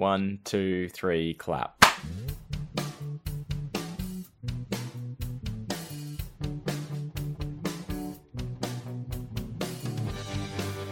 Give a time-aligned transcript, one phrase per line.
[0.00, 1.84] One, two, three, clap.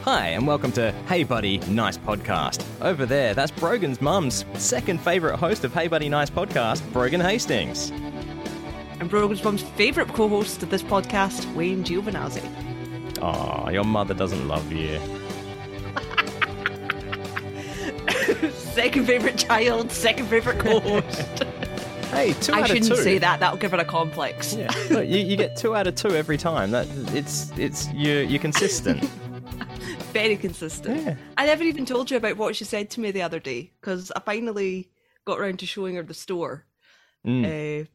[0.03, 2.63] Hi, and welcome to Hey Buddy Nice Podcast.
[2.83, 7.89] Over there, that's Brogan's mum's second favourite host of Hey Buddy Nice Podcast, Brogan Hastings.
[9.01, 13.23] And Brogan's mum's favourite co host of this podcast, Wayne Giovinazzi.
[13.23, 15.01] Aw, your mother doesn't love you.
[18.79, 21.43] Second favourite child, second favourite co host.
[22.13, 22.97] Hey, two I out of shouldn't two.
[22.97, 24.55] say that, that'll give it a complex.
[24.55, 26.71] Yeah, look, you, you get two out of two every time.
[26.71, 29.03] That it's it's you're you're consistent.
[30.13, 31.05] Very consistent.
[31.05, 31.17] Yeah.
[31.37, 34.13] I never even told you about what she said to me the other day because
[34.15, 34.91] I finally
[35.27, 36.65] got around to showing her the store.
[37.27, 37.89] Mm.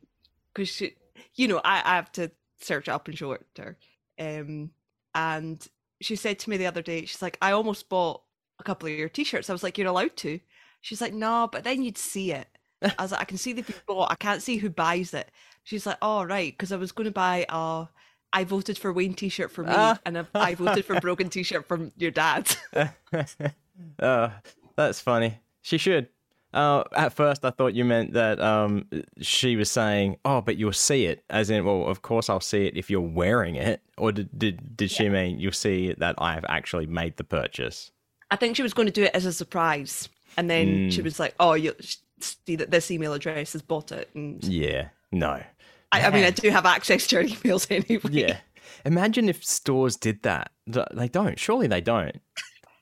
[0.54, 0.96] Because she,
[1.36, 3.78] you know, I, I have to search up and show it to her.
[4.20, 4.72] Um,
[5.16, 5.66] and
[6.02, 8.22] she said to me the other day, she's like, I almost bought
[8.60, 9.50] a couple of your t shirts.
[9.50, 10.40] I was like, You're allowed to.
[10.84, 12.48] She's like, No, but then you'd see it.
[12.84, 14.12] I was like, I can see been bought.
[14.12, 15.32] I can't see who buys it.
[15.64, 16.54] She's like, Oh, right.
[16.54, 17.88] Because I was going to buy a
[18.34, 19.98] I voted for Wayne t shirt for me Ah.
[20.06, 22.54] and a I voted for Brogan t shirt from your dad.
[24.02, 24.32] oh,
[24.76, 25.40] that's funny.
[25.62, 26.10] She should.
[26.54, 28.86] Uh, at first, I thought you meant that um,
[29.22, 32.66] she was saying, "Oh, but you'll see it," as in, "Well, of course I'll see
[32.68, 36.34] it if you're wearing it." Or did did, did she mean you'll see that I
[36.34, 37.92] have actually made the purchase?
[38.30, 40.10] I think she was going to do it as a surprise.
[40.38, 41.04] And then she Mm.
[41.06, 41.76] was like, Oh, you
[42.20, 44.10] see that this email address has bought it.
[44.16, 44.90] And Yeah.
[45.12, 45.42] No.
[45.92, 48.02] I, I mean, I do have access to her emails anyway.
[48.12, 48.38] Yeah.
[48.86, 50.52] Imagine if stores did that.
[50.66, 51.38] They don't.
[51.40, 52.20] Surely they don't.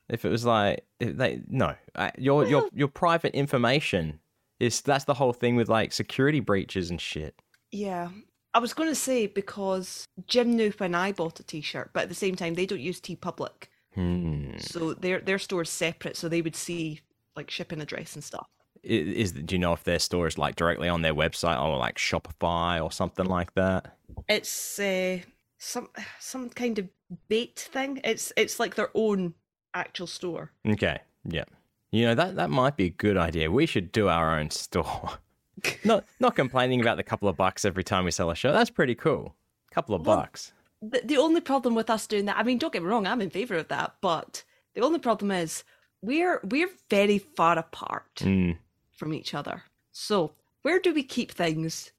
[0.08, 1.74] If it was like if they no,
[2.18, 4.20] your your your private information
[4.60, 7.34] is that's the whole thing with like security breaches and shit.
[7.70, 8.10] Yeah.
[8.54, 12.08] I was going to say because Jim knew when I bought a t-shirt, but at
[12.10, 14.58] the same time they don't use TeePublic, Hmm.
[14.58, 17.00] so their their store's separate, so they would see
[17.36, 18.46] like shipping address and stuff.
[18.82, 21.96] Is do you know if their store is like directly on their website or like
[21.96, 23.96] Shopify or something like that?
[24.28, 25.18] It's uh,
[25.58, 25.88] some
[26.18, 26.88] some kind of
[27.28, 28.00] bait thing.
[28.02, 29.34] It's it's like their own
[29.74, 30.50] actual store.
[30.66, 30.98] Okay.
[31.24, 31.44] Yeah.
[31.92, 33.50] You know that that might be a good idea.
[33.50, 35.10] We should do our own store.
[35.84, 38.52] not not complaining about the couple of bucks every time we sell a shirt.
[38.54, 39.36] That's pretty cool.
[39.70, 40.52] Couple of Well, bucks.
[40.80, 43.20] the, the only problem with us doing that, I mean, don't get me wrong, I'm
[43.22, 44.42] in favor of that, but
[44.74, 45.62] the only problem is
[46.02, 48.58] we're we're very far apart Mm.
[48.92, 49.62] from each other.
[49.92, 50.32] So
[50.62, 51.92] where do we keep things?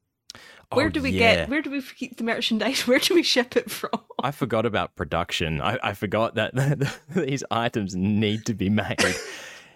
[0.71, 1.35] Where Oh, do we yeah.
[1.35, 1.49] get?
[1.49, 2.87] Where do we keep the merchandise?
[2.87, 3.91] Where do we ship it from?
[4.23, 5.61] I forgot about production.
[5.61, 6.53] I, I forgot that
[7.15, 8.97] these items need to be made.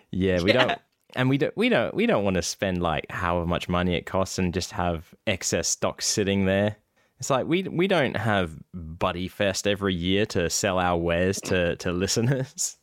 [0.10, 0.66] Yeah, we Yeah.
[0.66, 0.80] don't,
[1.18, 4.06] and we don't, we don't, we don't want to spend like however much money it
[4.06, 6.78] costs and just have excess stock sitting there.
[7.20, 11.76] It's like we we don't have Buddy Fest every year to sell our wares to
[11.78, 12.78] to listeners.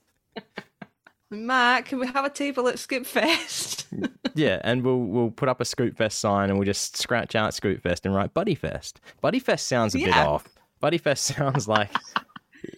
[1.34, 3.87] Matt, can we have a table at Scoop Fest?
[4.37, 7.55] Yeah, and we'll we'll put up a Scoop Fest sign and we'll just scratch out
[7.55, 9.00] Scoop Fest and write Buddy Fest.
[9.21, 10.49] Buddy Fest sounds a bit off.
[10.81, 11.89] Buddy Fest sounds like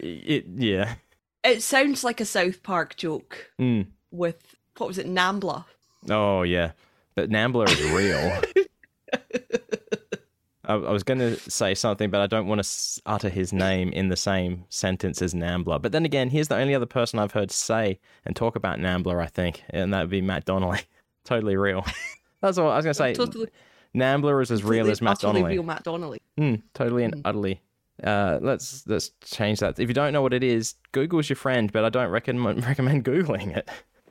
[0.00, 0.44] it.
[0.54, 0.96] Yeah.
[1.42, 3.86] it sounds like a South Park joke Mm.
[4.10, 5.64] with what was it, Nambla?
[6.10, 6.72] Oh yeah,
[7.14, 8.42] but Nambla is real.
[10.66, 13.90] I, I was going to say something, but I don't want to utter his name
[13.90, 15.80] in the same sentence as Nambla.
[15.80, 19.22] But then again, he's the only other person I've heard say and talk about Nambla.
[19.22, 20.80] I think, and that would be Matt Donnelly.
[21.24, 21.84] totally real.
[22.42, 23.14] That's all I was going to say.
[23.14, 23.48] Totally,
[23.94, 25.54] Nambla is as real as Matt utterly Donnelly.
[25.54, 26.20] real Matt Donnelly.
[26.38, 27.60] Mm, totally and utterly.
[28.02, 29.78] Uh, let's let's change that.
[29.78, 33.04] If you don't know what it is, Google's your friend, but I don't recommend recommend
[33.04, 33.68] googling it.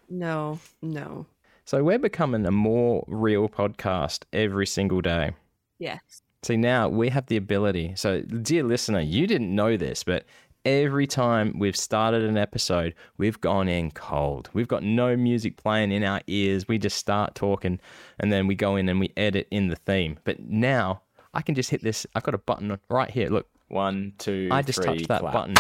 [0.10, 1.28] No, no.
[1.66, 5.32] So we're becoming a more real podcast every single day.
[5.80, 6.22] Yes.
[6.46, 7.94] See, now we have the ability.
[7.96, 10.26] So, dear listener, you didn't know this, but
[10.64, 14.52] every time we've started an episode, we've gone in cold.
[14.54, 16.68] We've got no music playing in our ears.
[16.68, 17.80] We just start talking
[18.20, 20.20] and then we go in and we edit in the theme.
[20.24, 21.02] But now
[21.34, 22.06] I can just hit this.
[22.14, 23.30] I've got a button right here.
[23.30, 25.34] Look, One, two, I just three, touched that clap.
[25.34, 25.56] button.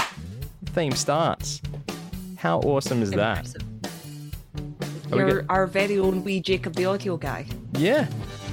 [0.65, 1.63] Theme starts.
[2.37, 3.37] How awesome is that?
[3.39, 3.63] Impressive.
[5.11, 7.47] Are we You're our very own wee Jacob the audio guy.
[7.73, 8.07] Yeah.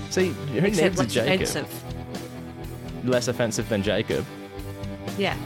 [0.08, 1.42] See, who Except needs a less Jacob?
[1.42, 1.91] offensive.
[3.04, 4.24] Less offensive than Jacob.
[5.18, 5.36] Yeah.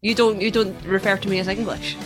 [0.00, 1.96] You don't you don't refer to me as English.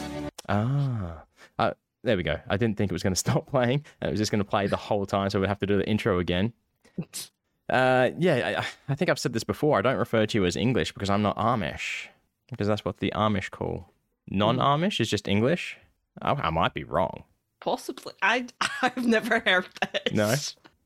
[0.48, 1.22] Ah,
[1.58, 1.72] uh,
[2.02, 2.38] there we go.
[2.48, 3.84] I didn't think it was going to stop playing.
[4.02, 5.86] It was just going to play the whole time, so we'd have to do the
[5.88, 6.52] intro again.
[7.68, 9.76] Uh, yeah, I, I think I've said this before.
[9.76, 12.06] I don't refer to you as English because I'm not Amish,
[12.48, 13.90] because that's what the Amish call.
[14.28, 15.76] Non-Amish is just English.
[16.22, 17.24] I, I might be wrong.
[17.60, 18.12] Possibly.
[18.22, 18.46] I
[18.82, 20.12] I've never heard this.
[20.12, 20.32] No?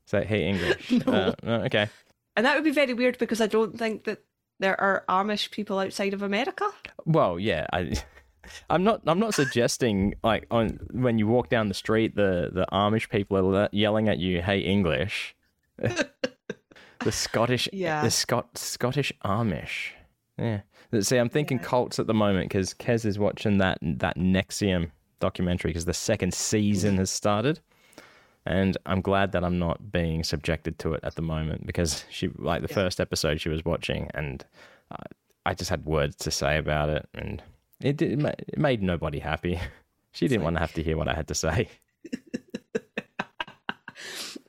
[0.07, 0.91] So hey, English.
[1.05, 1.13] No.
[1.13, 1.87] Uh, no, okay.
[2.35, 4.19] And that would be very weird because I don't think that
[4.59, 6.69] there are Amish people outside of America.
[7.05, 7.93] Well, yeah, I,
[8.69, 9.01] I'm not.
[9.05, 13.55] I'm not suggesting like on when you walk down the street, the the Amish people
[13.55, 15.35] are yelling at you, "Hey, English."
[17.03, 18.03] the Scottish, Yeah.
[18.03, 19.91] the Scot Scottish Amish.
[20.37, 20.61] Yeah.
[20.99, 21.63] See, I'm thinking Yeah.
[21.63, 26.33] cults at the moment because Kez is watching that that NXIVM documentary because the second
[26.33, 27.59] season has started,
[28.45, 32.29] and I'm glad that I'm not being subjected to it at the moment because she
[32.37, 32.75] like the Yeah.
[32.75, 34.43] first episode she was watching and
[34.91, 34.97] uh,
[35.45, 37.41] I just had words to say about it and
[37.81, 39.59] it did, it ma- it made nobody happy.
[40.13, 41.69] She didn't want to have to hear what I had to say.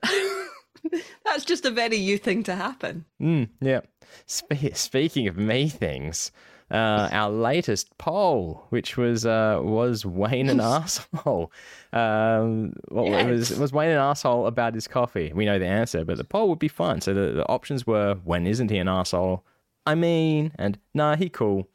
[1.24, 3.04] That's just a very you thing to happen.
[3.20, 3.80] Mm, yeah.
[4.26, 6.32] Spe- speaking of me things,
[6.72, 11.52] uh, our latest poll, which was uh, was Wayne an asshole.
[11.92, 15.32] Um, well, it was was Wayne an asshole about his coffee.
[15.34, 17.02] We know the answer, but the poll would be fun.
[17.02, 19.44] So the, the options were when isn't he an asshole?
[19.84, 21.68] I mean, and nah, he cool.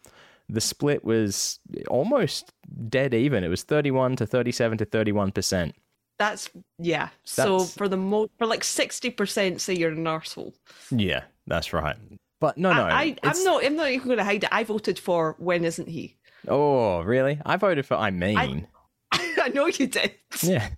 [0.49, 1.59] The split was
[1.89, 2.53] almost
[2.89, 3.43] dead even.
[3.43, 5.75] It was thirty one to thirty seven to thirty one percent.
[6.17, 6.49] That's
[6.79, 7.09] yeah.
[7.23, 10.55] So for the mo for like sixty percent, say you're an arsehole.
[10.89, 11.97] Yeah, that's right.
[12.39, 13.65] But no, no, I, I, I'm not.
[13.65, 14.49] I'm not even going to hide it.
[14.51, 16.15] I voted for when isn't he?
[16.47, 17.39] Oh, really?
[17.45, 18.67] I voted for I mean.
[19.11, 20.69] I know you did, Yeah.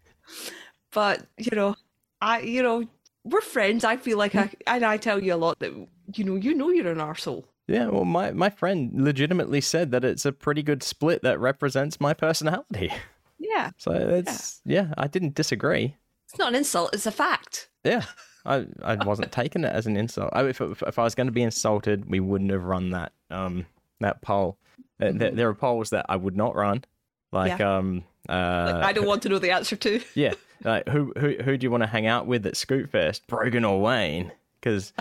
[0.92, 1.76] but you know,
[2.22, 2.86] I you know
[3.24, 3.84] we're friends.
[3.84, 4.54] I feel like I hmm.
[4.68, 5.74] and I tell you a lot that
[6.16, 7.46] you know you know you're an arsehole.
[7.68, 12.02] Yeah, well, my, my friend legitimately said that it's a pretty good split that represents
[12.02, 12.92] my personality.
[13.38, 15.96] Yeah, So it's, yeah, I didn't disagree.
[16.26, 16.94] it's not an insult.
[16.94, 17.70] It's a fact.
[17.84, 18.06] Yeah,
[18.46, 20.30] I, I wasn't taking it as an insult.
[20.34, 23.66] I, if, if I was going to be insulted, we wouldn't have run that um
[24.00, 24.58] that poll.
[25.02, 26.84] Uh, There, there are polls that I would not run,
[27.32, 30.02] like um uh Like, I don't want to know the answer to.
[30.16, 30.34] yeah,
[30.64, 33.82] like who who who do you want to hang out with at Scoopfest, Brogan or
[33.82, 34.32] Wayne?
[34.60, 34.94] Because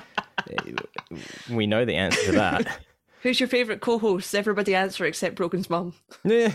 [1.50, 2.78] we know the answer to that.
[3.22, 4.34] Who's your favorite co-host?
[4.34, 5.94] Everybody answer except Brogan's mum.
[6.24, 6.48] no,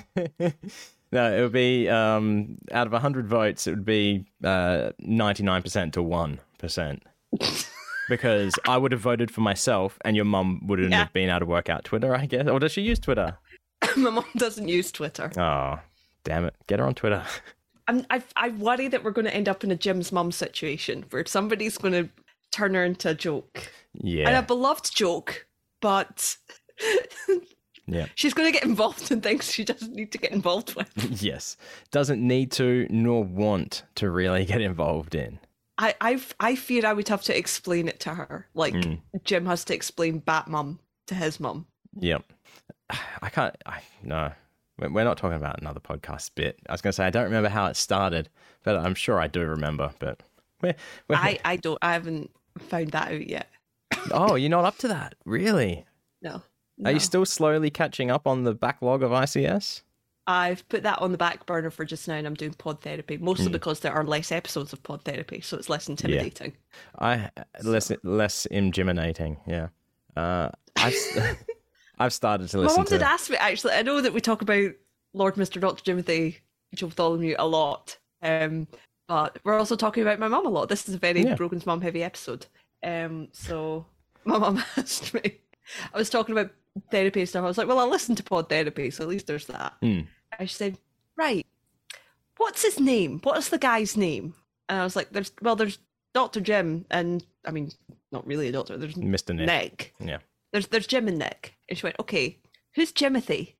[1.11, 6.01] it would be um, out of hundred votes, it would be ninety nine percent to
[6.03, 7.03] one percent.
[8.09, 10.99] because I would have voted for myself, and your mum wouldn't Yeah.
[10.99, 12.47] have been able to work out Twitter, I guess.
[12.47, 13.37] Or does she use Twitter?
[13.97, 15.31] My mum doesn't use Twitter.
[15.37, 15.79] Oh,
[16.23, 16.55] damn it!
[16.67, 17.23] Get her on Twitter.
[17.87, 21.03] I'm, I, I worry that we're going to end up in a Jim's mum situation
[21.09, 22.09] where somebody's going to
[22.49, 23.69] turn her into a joke.
[23.93, 24.27] Yeah.
[24.29, 25.45] And a beloved joke,
[25.83, 26.37] but
[27.87, 30.89] yeah, she's going to get involved in things she doesn't need to get involved with.
[31.21, 31.57] yes.
[31.91, 35.39] Doesn't need to nor want to really get involved in.
[35.77, 38.47] I, I, I fear I would have to explain it to her.
[38.53, 39.01] Like Mm.
[39.25, 41.65] Jim has to explain Bat Mum to his mum.
[41.99, 42.23] Yep.
[43.21, 43.55] I can't.
[43.65, 44.31] I no.
[44.79, 46.59] We're we're not talking about another podcast bit.
[46.69, 48.29] I was going to say I don't remember how it started,
[48.63, 49.91] but I'm sure I do remember.
[49.99, 50.21] But
[50.61, 50.75] we're,
[51.09, 53.49] we're, I, I don't, I haven't found that out yet.
[54.11, 55.85] Oh, you're not up to that, really?
[56.21, 56.41] No.
[56.85, 59.83] Are you still slowly catching up on the backlog of ICS?
[60.25, 63.17] I've put that on the back burner for just now and I'm doing pod therapy,
[63.17, 63.51] mostly Hmm.
[63.51, 66.53] because there are less episodes of pod therapy, so it's less intimidating.
[66.97, 67.29] I
[67.61, 69.37] less less intimidating.
[69.45, 69.67] Yeah.
[70.15, 70.95] Uh, I've
[71.99, 72.91] I've started to My listen mum to.
[72.91, 73.73] did ask me actually.
[73.73, 74.71] I know that we talk about
[75.13, 75.59] Lord Mr.
[75.59, 75.83] Dr.
[75.83, 76.37] Jimothy
[76.73, 78.67] Joe Bartholomew a lot, um,
[79.09, 80.69] but we're also talking about my mum a lot.
[80.69, 81.35] This is a very Yeah.
[81.35, 82.45] Brogan's mum heavy episode.
[82.83, 83.85] Um, so
[84.25, 85.39] my mum asked me.
[85.93, 86.51] I was talking about
[86.91, 87.43] therapy and stuff.
[87.43, 90.07] I was like, "Well, I listen to pod therapy, so at least there's that." And
[90.41, 90.77] she said,
[91.15, 91.45] "Right,
[92.37, 93.19] what's his name?
[93.23, 94.33] What's the guy's name?"
[94.69, 95.79] And I was like, "There's well, there's
[96.13, 97.71] Doctor Jim, and I mean,
[98.11, 98.77] not really a doctor.
[98.77, 99.35] There's Mr.
[99.35, 99.47] Nick.
[99.47, 99.93] Nick.
[99.99, 100.17] Yeah.
[100.51, 101.55] There's there's Jim and Nick.
[101.69, 102.37] And she went, okay,
[102.75, 103.55] who's Jimothy?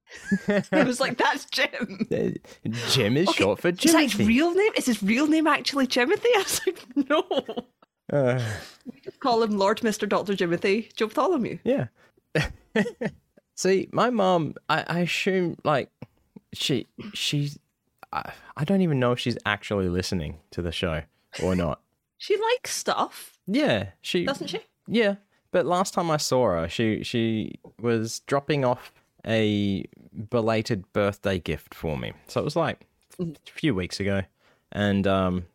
[0.72, 2.08] I was like, that's Jim.
[2.90, 4.28] Jim is Okay, short for Is that his Jimothy.
[4.28, 4.72] real name?
[4.78, 6.26] Is his real name actually Jimothy?
[6.36, 7.68] I was like, no.
[8.12, 8.40] Uh,
[8.86, 10.08] we Just call him Lord Mr.
[10.08, 10.34] Dr.
[10.34, 11.60] Jimothy Joe Bartholomew.
[11.64, 11.88] Yeah.
[13.56, 15.90] See, my mom, I, I assume like
[16.54, 17.60] she she's
[18.12, 21.02] I, I don't even know if she's actually listening to the show
[21.42, 21.80] or not.
[22.20, 24.62] She likes stuff, Yeah, she doesn't she?
[24.88, 25.16] Yeah,
[25.52, 28.94] but last time I saw her, she she was dropping off
[29.28, 29.84] a
[30.30, 32.14] belated birthday gift for me.
[32.28, 32.88] So it was like
[33.20, 34.22] a few weeks ago,
[34.72, 35.48] and um,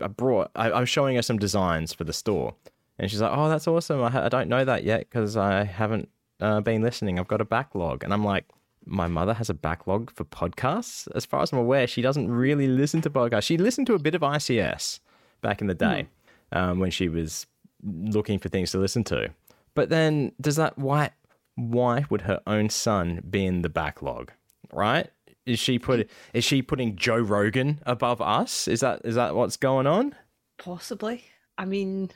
[0.00, 2.54] I, brought I, I was showing her some designs for the store,
[2.98, 4.02] and she's like, "Oh, that's awesome!
[4.02, 6.08] I, I don't know that yet because I haven't
[6.40, 7.18] uh, been listening.
[7.18, 8.44] I've got a backlog." And I'm like.
[8.86, 11.06] My mother has a backlog for podcasts.
[11.14, 13.42] As far as I'm aware, she doesn't really listen to podcasts.
[13.42, 15.00] She listened to a bit of ICS
[15.42, 16.08] back in the day
[16.52, 17.46] um, when she was
[17.82, 19.30] looking for things to listen to.
[19.74, 21.10] But then does that why
[21.54, 24.32] why would her own son be in the backlog?
[24.72, 25.10] Right?
[25.46, 28.68] Is she put is she putting Joe Rogan above us?
[28.68, 30.14] Is that is that what's going on?
[30.58, 31.24] Possibly.
[31.58, 32.10] I mean,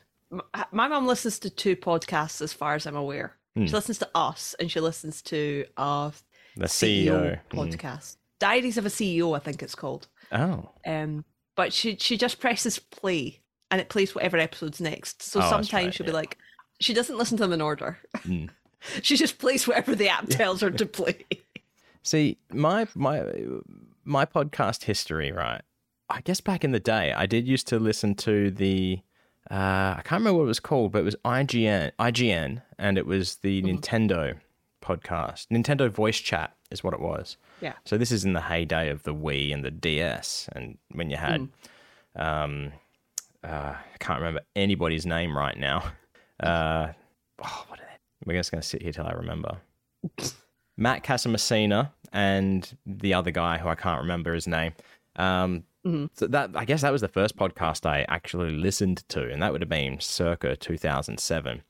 [0.73, 3.37] my mom listens to two podcasts as far as I'm aware.
[3.57, 3.67] Hmm.
[3.67, 6.11] She listens to us and she listens to uh,
[6.57, 7.39] The CEO.
[7.51, 7.73] Mm.
[7.73, 8.17] podcast.
[8.41, 10.09] Diaries of a CEO, I think it's called.
[10.33, 11.25] Oh, Um,
[11.57, 13.41] but she she just presses play
[13.71, 15.23] and it plays whatever episode's next.
[15.23, 16.11] So Oh, sometimes right, she'll yeah.
[16.13, 16.39] be like,
[16.81, 17.99] she doesn't listen to them in order.
[18.27, 18.51] Mm.
[19.03, 21.25] she just plays whatever the app tells her to play.
[22.05, 23.25] See, my my
[24.05, 25.63] my podcast history, right?
[26.11, 29.01] I guess back in the day, I did used to listen to the
[29.51, 33.07] uh, I can't remember what it was called, but it was IGN, IGN, and it
[33.07, 34.37] was the Nintendo
[34.83, 35.47] podcast.
[35.49, 37.37] Nintendo Voice Chat is what it was.
[37.61, 37.75] Yeah.
[37.87, 41.17] So this is in the heyday of the Wii and the DS, and when you
[41.17, 41.41] had,
[42.17, 42.23] Mm.
[42.23, 42.73] um,
[43.43, 45.83] uh, I can't remember anybody's name right now.
[46.41, 46.93] Uh,
[47.45, 48.27] oh, what are they?
[48.27, 49.59] We're just going to sit here till I remember.
[50.77, 54.73] Matt Casamassina and the other guy who I can't remember his name.
[55.17, 56.09] Um, Mhm.
[56.15, 59.53] So that I guess that was the first podcast I actually listened to, and that
[59.53, 61.63] would have been circa 2007.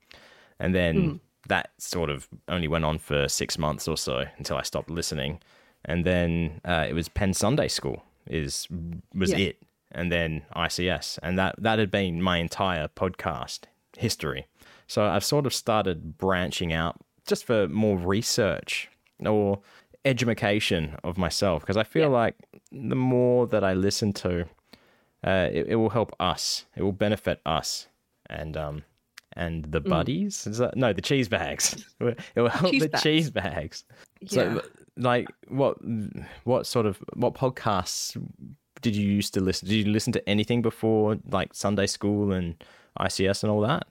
[0.60, 1.20] And then Mm.
[1.48, 5.40] that sort of only went on for six months or so until I stopped listening.
[5.84, 8.68] And then uh, it was Penn Sunday School is
[9.14, 9.38] was Yeah.
[9.48, 13.64] it, and then ICS, and that that had been my entire podcast
[13.98, 14.46] history.
[14.86, 18.88] So I've sort of started branching out just for more research
[19.20, 19.60] or
[20.04, 22.18] education of myself because I feel Yeah.
[22.22, 22.34] like
[22.70, 24.42] the more that I listen to,
[25.26, 26.66] uh, it, it will help us.
[26.76, 27.88] It will benefit us
[28.28, 28.82] and um
[29.36, 29.72] and Mm.
[29.72, 30.46] the buddies.
[30.46, 31.84] Is that, no, the cheese bags.
[32.00, 33.02] It will help Cheese the bags.
[33.02, 33.84] cheese bags.
[34.20, 34.28] Yeah.
[34.28, 34.62] So,
[34.96, 35.76] like, what
[36.44, 38.16] what sort of what podcasts
[38.82, 39.68] did you used to listen?
[39.68, 42.62] Did you listen to anything before, like Sunday school and
[43.00, 43.86] ICS and all that?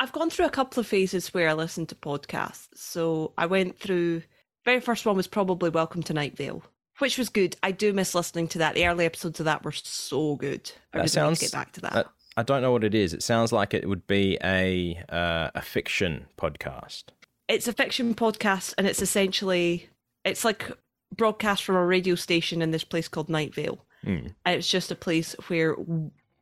[0.00, 2.68] I've gone through a couple of phases where I listened to podcasts.
[2.74, 4.22] So I went through
[4.68, 6.62] very first one was probably Welcome to Night Vale,
[6.98, 7.56] which was good.
[7.62, 8.74] I do miss listening to that.
[8.74, 10.70] The early episodes of that were so good.
[10.92, 11.92] I That sounds- to get back to that.
[11.96, 12.04] Uh,
[12.36, 13.14] I don't know what it is.
[13.14, 17.04] It sounds like it would be a uh, a fiction podcast.
[17.48, 19.88] it's a fiction podcast and it's essentially
[20.22, 20.70] it's like
[21.16, 23.82] broadcast from a radio station in this place called Night Vale.
[24.04, 24.26] Hmm.
[24.44, 25.76] And it's just a place where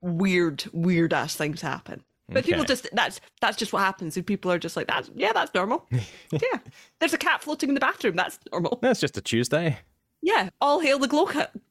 [0.00, 2.02] weird, weird ass things happen.
[2.28, 4.16] But people just that's that's just what happens.
[4.16, 5.86] And people are just like, that's yeah, that's normal.
[6.32, 6.58] yeah.
[6.98, 8.78] There's a cat floating in the bathroom, that's normal.
[8.82, 9.78] That's just a Tuesday.
[10.22, 10.48] Yeah.
[10.60, 11.28] All hail the glow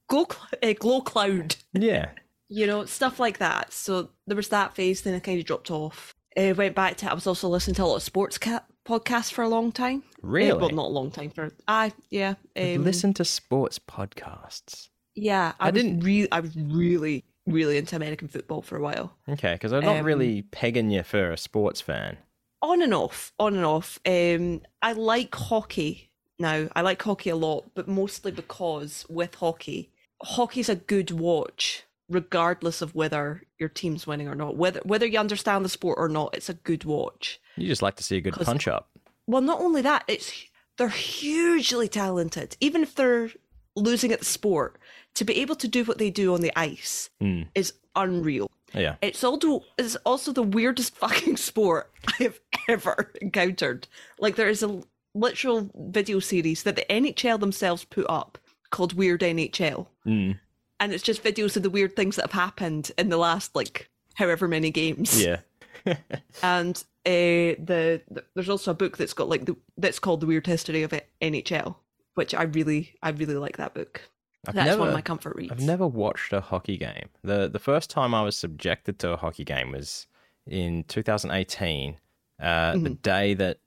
[0.07, 0.27] glow,
[0.63, 1.55] uh, glow cloud.
[1.74, 2.09] Yeah.
[2.47, 3.74] You know, stuff like that.
[3.74, 6.13] So there was that phase, then I kind of dropped off.
[6.38, 9.31] Uh, went back to I was also listening to a lot of sports cat podcasts
[9.33, 10.03] for a long time.
[10.24, 10.53] Uh, Really?
[10.57, 12.35] well, not a long time for I yeah.
[12.55, 14.89] Um, listen to sports podcasts.
[15.15, 19.16] Yeah, I, I didn't- really, I was really, really into American football for a while.
[19.30, 22.18] Okay, because I'm not Um, really pegging you for a sports fan.
[22.62, 24.00] On and off, on and off.
[24.06, 26.10] Um, I like hockey
[26.40, 26.68] now.
[26.75, 29.92] I like hockey a lot, but mostly because with hockey,
[30.24, 34.56] hockey's a good watch, regardless of whether your team's winning or not.
[34.58, 37.40] Whether whether you understand the sport or not, it's a good watch.
[37.56, 38.90] You just like to see a good punch up.
[39.28, 40.34] Well, not only that, it's
[40.78, 42.58] they're hugely talented.
[42.60, 43.30] Even if they're
[43.75, 44.78] losing at the sport,
[45.15, 47.43] to be able to do what they do on the ice Hmm.
[47.55, 48.50] is unreal.
[48.74, 48.95] Yeah.
[49.01, 53.88] It's also it's also the weirdest fucking sport I have ever encountered.
[54.19, 54.81] Like there is a
[55.13, 58.38] literal video series that the NHL themselves put up
[58.72, 60.38] called Weird NHL, Mm.
[60.81, 63.89] and it's just videos of the weird things that have happened in the last like
[64.15, 65.22] however many games.
[65.24, 65.38] Yeah.
[66.43, 70.25] And uh, the, the there's also a book that's got like the that's called The
[70.27, 71.75] Weird History of NHL,
[72.15, 74.01] which I really I really like that book.
[74.48, 75.52] I've That's never, one of my comfort reads.
[75.52, 77.10] I've never watched a hockey game.
[77.24, 80.08] the The first time I was subjected to a hockey game was
[80.48, 81.98] in 2018,
[82.42, 83.02] uh, the Mhm.
[83.02, 83.58] day that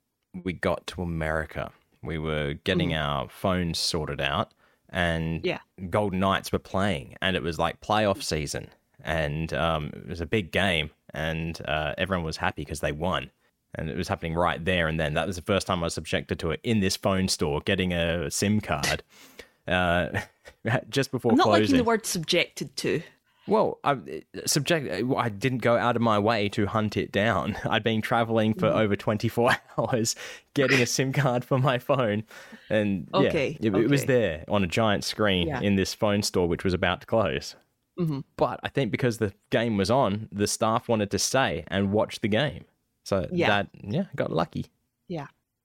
[0.44, 1.70] we got to America.
[2.02, 4.52] We were getting our phones sorted out,
[4.90, 5.46] and Mm-hmm.
[5.46, 5.58] Yeah.
[5.90, 8.68] Golden Knights were playing, and it was like playoff season,
[9.02, 13.30] and um, it was a big game, and uh, everyone was happy because they won.
[13.74, 15.12] And it was happening right there and then.
[15.12, 17.92] That was the first time I was subjected to it in this phone store, getting
[17.92, 19.02] a SIM card
[19.68, 20.20] uh,
[20.88, 21.62] just before I'm not closing.
[21.62, 23.02] liking the word subjected to.
[23.46, 23.96] Well, I
[24.44, 25.10] subject.
[25.16, 27.56] I didn't go out of my way to hunt it down.
[27.64, 28.78] I'd been traveling for Mm-hmm.
[28.78, 30.16] over twenty four hours,
[30.52, 32.24] getting a SIM card for my phone,
[32.68, 35.60] and yeah, Okay, it, it was there on a giant screen Yeah.
[35.62, 37.56] in this phone store, which was about to close.
[37.98, 38.24] Mhm.
[38.36, 42.20] But I think because the game was on, the staff wanted to stay and watch
[42.20, 42.66] the game,
[43.02, 43.48] so Yeah.
[43.48, 44.66] that yeah, got lucky.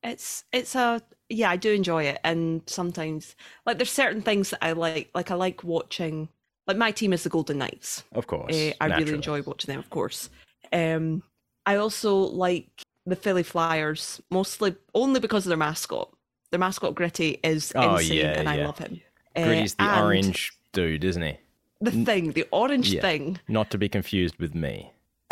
[0.03, 4.59] It's it's a yeah i do enjoy it and sometimes like there's certain things that
[4.63, 6.27] i like like i like watching
[6.67, 9.79] like my team is the golden knights Of course, uh, i really enjoy watching them
[9.79, 10.29] of course
[10.71, 11.23] um
[11.65, 12.67] i also like
[13.05, 16.09] the philly flyers mostly only because of their mascot
[16.51, 18.65] their mascot gritty is Oh, insane yeah, and i yeah.
[18.65, 19.01] love him
[19.35, 21.37] Uh, Gritty's the orange dude, isn't he?
[21.81, 23.01] the thing the orange Yeah.
[23.01, 24.91] thing Not to be confused with me.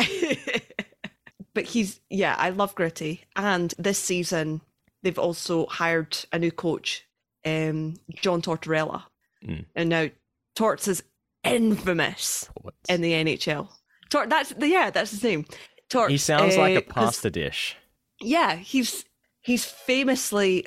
[1.54, 3.24] but he's yeah, I love Gritty.
[3.36, 4.60] And this season
[5.02, 7.04] they've also hired a new coach
[7.44, 9.02] um, John Tortorella,
[9.44, 9.64] Mm.
[9.74, 10.08] and now
[10.54, 11.02] Torts is
[11.42, 13.68] infamous What's- in the NHL.
[14.10, 15.44] Tort, that's yeah, that's his name.
[15.88, 16.10] Torts.
[16.12, 17.76] he sounds like a pasta dish.
[18.20, 19.04] Yeah, he's
[19.40, 20.66] he's famously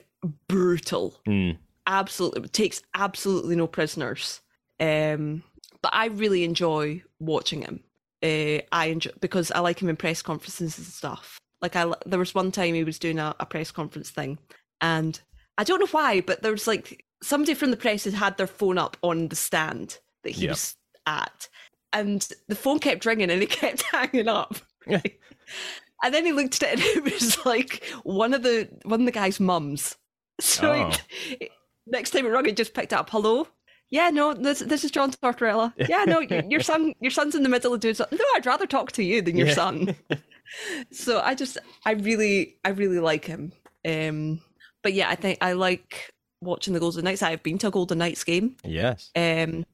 [0.49, 1.15] brutal.
[1.27, 1.57] Mm.
[1.87, 4.41] Absolutely takes absolutely no prisoners.
[4.79, 5.43] Um,
[5.81, 7.81] but I really enjoy watching him.
[8.25, 11.37] Uh, I enjoy because I like him in press conferences and stuff.
[11.61, 14.37] Like I, there was one time he was doing a, a press conference thing,
[14.81, 15.19] and
[15.57, 18.47] I don't know why, but there was like somebody from the press had had their
[18.47, 20.49] phone up on the stand that he Yep.
[20.51, 21.47] was at,
[21.93, 24.55] and the phone kept ringing and he kept hanging up.
[24.87, 25.19] Right?
[26.03, 29.05] and then he looked at it and it was like one of the one of
[29.05, 29.95] the guy's mums.
[30.41, 31.37] So Oh.
[31.87, 33.47] next time it rung, he just picked up, "Hello."
[33.91, 35.73] Yeah, no, this this is John Tortorella.
[35.89, 38.17] Yeah, no, your son your son's in the middle of doing something.
[38.17, 39.53] No, I'd rather talk to you than your Yeah.
[39.53, 39.95] son.
[40.91, 43.51] so I just I really I really like him.
[43.87, 44.41] Um
[44.83, 46.11] but yeah, I think I like
[46.41, 47.21] watching the Golden Knights.
[47.23, 48.55] I've been to a Golden Knights game.
[48.63, 49.11] Yes.
[49.15, 49.65] Um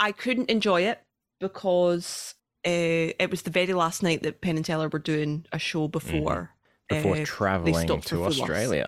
[0.00, 1.00] I couldn't enjoy it
[1.40, 2.34] because
[2.66, 2.70] uh,
[3.18, 6.50] it was the very last night that Penn and Teller were doing a show before.
[6.88, 8.40] Before uh, traveling to Full Us.
[8.40, 8.86] Australia.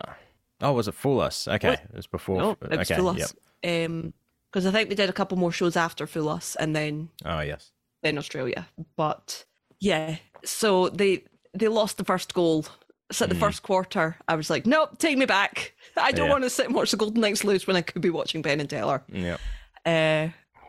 [0.61, 1.49] Oh, was it Full Us?
[1.49, 1.81] Okay, What?
[1.81, 2.39] it was before.
[2.39, 3.25] No, it was okay, Full yep.
[3.25, 3.35] Us.
[3.65, 4.15] Um,
[4.53, 7.41] because I think they did a couple more shows after Full Us, and then Oh,
[7.41, 7.73] yes.
[8.03, 8.69] then Australia.
[8.97, 9.45] But
[9.81, 12.65] yeah, so they they lost the first goal.
[13.13, 13.41] So at the Mm.
[13.41, 15.75] first quarter, I was like, nope, take me back.
[15.97, 16.33] I don't Yeah.
[16.33, 18.61] want to sit and watch the Golden Knights lose when I could be watching Penn
[18.61, 19.03] and Teller.
[19.09, 19.39] Yeah.
[19.85, 20.29] Uh,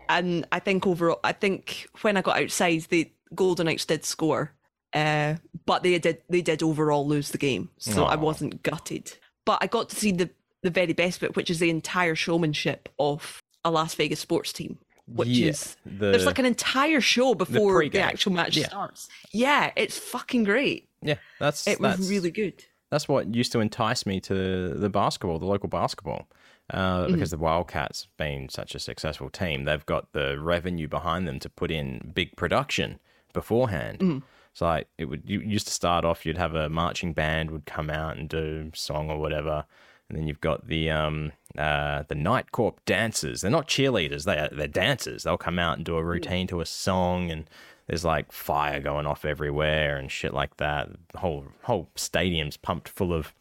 [0.10, 4.54] and I think overall, I think when I got outside, the Golden Knights did score,
[4.94, 5.36] uh,
[5.68, 9.14] but they did they did overall lose the game, so I wasn't gutted.
[9.46, 10.30] But I got to see the
[10.64, 14.78] the very best bit, which is the entire showmanship of a Las Vegas sports team,
[15.08, 18.02] which Yeah, is the, there's like an entire show before the, pre-game.
[18.04, 18.68] actual match Yeah.
[18.68, 19.10] starts.
[19.32, 20.90] Yeah, it's fucking great.
[21.02, 22.64] yeah, that's It was really good.
[22.90, 26.28] that's what used to entice me to the basketball, the local basketball,
[26.72, 27.14] uh, Mm.
[27.14, 31.50] because the Wildcats being such a successful team, they've got the revenue behind them to
[31.50, 33.00] put in big production
[33.34, 34.00] beforehand.
[34.00, 34.24] Mm.
[34.54, 37.66] So like it would you used to start off, you'd have a marching band would
[37.66, 39.66] come out and do song or whatever,
[40.12, 43.42] and then you've got the um uh the night corp dancers.
[43.42, 45.24] They're not cheerleaders, they are they're dancers.
[45.24, 47.50] They'll come out and do a routine to a song and
[47.88, 50.90] there's like fire going off everywhere and shit like that.
[51.14, 53.34] The whole whole stadium's pumped full of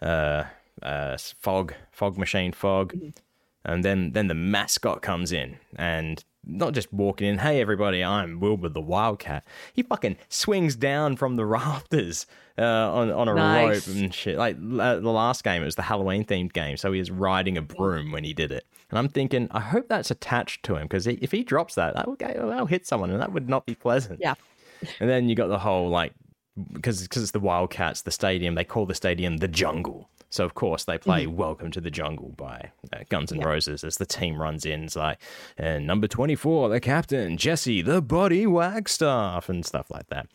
[0.00, 0.44] uh,
[0.82, 2.94] uh, fog, fog machine fog,
[3.64, 7.38] and then then the mascot comes in and not just walking in.
[7.38, 9.44] Hey everybody, I'm Wilbur the Wildcat.
[9.72, 12.26] He fucking swings down from the rafters
[12.58, 13.88] uh, on on a Nice.
[13.88, 14.38] rope and shit.
[14.38, 17.56] Like uh, the last game, it was the Halloween themed game, so he was riding
[17.58, 18.64] a broom when he did it.
[18.90, 22.06] And I'm thinking, I hope that's attached to him because if he drops that, that
[22.06, 24.20] go, that'll hit someone, and that would not be pleasant.
[24.20, 24.34] Yeah.
[25.00, 26.12] And then you got the whole like
[26.72, 30.08] because because it's the Wildcats, the stadium they call the stadium the Jungle.
[30.34, 33.42] So of course they play "Welcome to the Jungle" by uh, Guns N' Mm-hmm.
[33.46, 33.52] Yeah.
[33.52, 34.82] Roses as the team runs in.
[34.82, 35.20] It's like
[35.56, 40.26] and number twenty four, the captain Jesse, the Body Wagstaff, and stuff like that.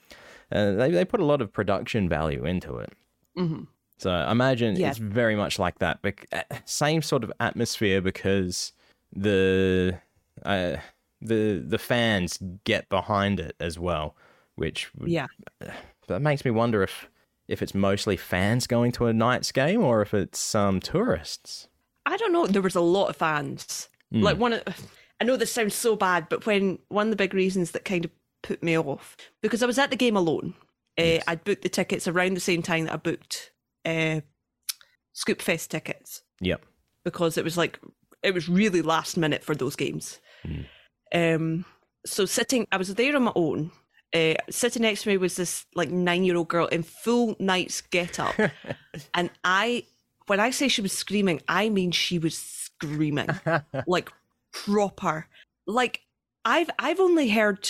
[0.51, 2.93] Uh, they they put a lot of production value into it.
[3.35, 3.63] hmm
[3.97, 4.88] So I imagine Yeah.
[4.89, 5.99] it's very much like that.
[6.01, 8.71] But uh, same sort of atmosphere because
[9.13, 9.99] the
[10.45, 10.77] uh,
[11.21, 14.15] the the fans get behind it as well,
[14.55, 15.27] which Yeah.
[16.07, 17.09] that makes me wonder if
[17.49, 21.67] if it's mostly fans going to a Knights game or if it's um tourists.
[22.05, 22.47] I don't know.
[22.47, 23.89] There was a lot of fans.
[24.12, 24.21] Hmm.
[24.21, 24.63] Like one of,
[25.19, 28.05] I know this sounds so bad, but when one of the big reasons that kind
[28.05, 30.53] of put me off because I was at the game alone.
[30.97, 33.51] Uh, I'd booked the tickets around the same time that I booked
[33.85, 34.19] uh,
[35.13, 36.65] Scoop Fest tickets Yep.
[37.05, 37.79] because it was like
[38.21, 40.19] it was really last minute for those games.
[40.45, 40.65] Mm.
[41.13, 41.65] Um,
[42.05, 43.71] so sitting, I was there on my own.
[44.13, 47.81] Uh, sitting next to me was this like nine year old girl in full Knights
[47.81, 48.35] get up,
[49.13, 49.85] and I,
[50.27, 53.29] when I say she was screaming, I mean she was screaming
[53.87, 54.11] like
[54.51, 55.27] proper.
[55.67, 56.01] Like
[56.45, 57.69] I've I've only heard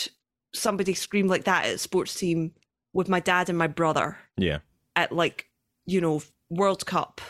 [0.53, 2.53] somebody scream like that at a sports team
[2.93, 4.59] with my dad and my brother yeah.
[4.95, 5.47] at like
[5.85, 7.21] you know World Cup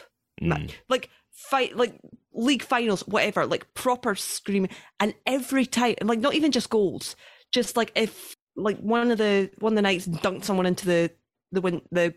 [0.42, 0.72] Mm.
[0.88, 2.00] like fight like
[2.34, 4.70] league finals whatever like proper screaming
[5.00, 7.18] and every time and like not even just goals
[7.52, 11.12] just like if like one of the one of the nights dunked someone into the
[11.52, 12.14] the win the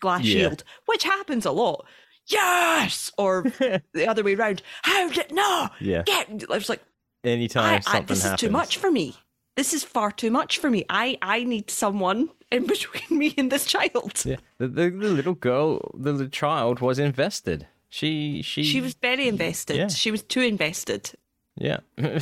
[0.00, 0.32] glass Yeah.
[0.48, 1.86] shield which happens a lot
[2.26, 3.42] yes or
[3.92, 6.02] the other way around how did no Yeah.
[6.02, 6.82] get I was like
[7.22, 8.24] Anytime I, I, this happens.
[8.24, 9.14] is too much for me
[9.56, 13.50] this is far too much for me I I need someone in between me and
[13.52, 14.36] this child Yeah.
[14.58, 17.66] The, the the little girl, the little child was invested.
[17.88, 19.88] She she she was very invested Yeah.
[19.88, 21.12] she was too invested
[21.56, 21.78] yeah.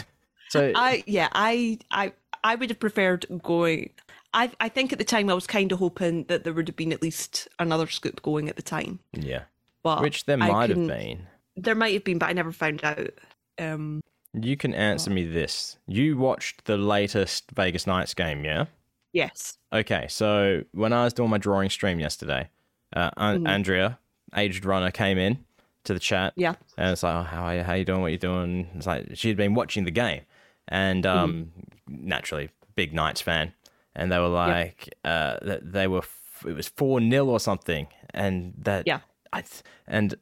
[0.51, 2.13] so I yeah, I I
[2.45, 3.91] I would have preferred going.
[4.35, 6.77] I I think at the time I was kind of hoping that there would have
[6.77, 9.43] been at least another scoop going at the time, yeah.
[9.83, 11.27] but Which there might have been.
[11.57, 13.11] there might have been, but I never found out.
[13.59, 14.01] Um,
[14.35, 15.77] You can answer me this.
[15.87, 18.65] You watched the latest Vegas Knights game, yeah?
[19.13, 19.59] yes.
[19.73, 22.49] Okay, so when I was doing my drawing stream yesterday,
[22.97, 23.47] uh, Mhm.
[23.49, 23.99] Andrea,
[24.35, 25.45] aged runner, came in
[25.85, 26.55] to the chat, Yeah.
[26.79, 27.63] and it's like, oh, "How are you?
[27.63, 28.01] How you doing?
[28.01, 30.23] What are you doing?" It's like she'd been watching the game,
[30.69, 31.53] and um,
[31.89, 33.53] naturally, big Knights fan,
[33.95, 37.87] and they were like, uh, that they were, f- it was four 0 or something,
[38.15, 39.01] and that, Yeah.
[39.33, 40.15] I th- and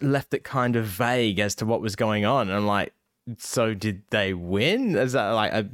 [0.00, 2.92] left it kind of vague as to what was going on, and I'm like.
[3.38, 4.96] So did they win?
[4.96, 5.70] Is that like a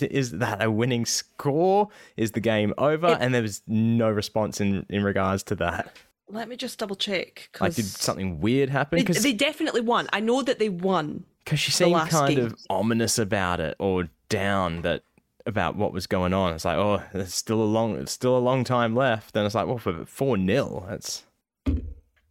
[0.00, 1.90] is that a winning score?
[2.16, 3.08] Is the game over?
[3.08, 5.94] It- and there was no response in in regards to that.
[6.30, 7.50] Let me just double check.
[7.60, 8.96] Like, did something weird happen?
[8.96, 10.08] They, Because they definitely won.
[10.10, 11.24] I know that they won.
[11.54, 15.02] She seemed kind of ominous about it or down that
[15.46, 16.54] about what was going on.
[16.54, 19.54] It's like, oh, there's still a long, it's still a long time left, and it's
[19.54, 21.22] like, well, for four 0 that's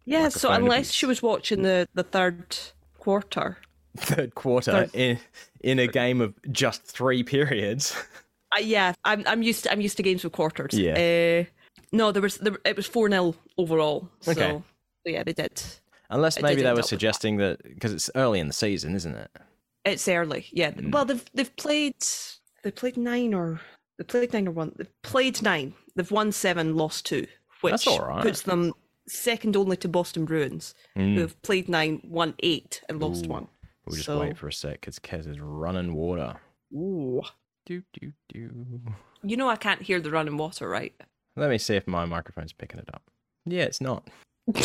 [0.05, 2.57] Yeah, so unless she was watching the, the third
[2.97, 3.57] quarter.
[3.97, 5.19] third quarter Third- in
[5.61, 7.95] in a game of just three periods.
[8.55, 10.73] Uh, yeah, I'm I'm used to I'm used to games with quarters.
[10.79, 10.93] Yeah.
[10.93, 11.43] Uh,
[11.91, 14.07] no, there was there, it was four 0 overall.
[14.21, 14.51] So, Okay.
[14.51, 14.63] so
[15.11, 15.61] yeah, they did.
[16.09, 19.31] Unless maybe they were suggesting that because it's early in the season, isn't it?
[19.83, 20.47] It's early.
[20.51, 20.71] Yeah.
[20.71, 20.91] Mm.
[20.91, 21.95] Well, they've they've played
[22.63, 23.59] they played nine or
[23.97, 24.73] they played nine or one.
[24.77, 25.73] They've played nine.
[25.95, 27.27] They've won seven, lost two,
[27.61, 28.21] which That's all right.
[28.21, 28.73] puts them
[29.07, 31.15] second only to Boston Bruins, Mm.
[31.15, 33.29] who have played nine, won eight, and lost Ooh.
[33.29, 33.47] one.
[33.85, 36.39] We'll just So- wait for a sec because Kez is running water.
[36.73, 37.21] Ooh.
[37.67, 38.81] Do do do.
[39.23, 40.93] You know I can't hear the running water, right?
[41.35, 43.03] Let me see if my microphone's picking it up.
[43.45, 44.07] Yeah, it's not.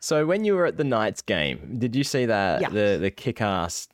[0.00, 2.68] so when you were at the Knights game, did you see that Yeah.
[2.70, 3.88] the the kick-ass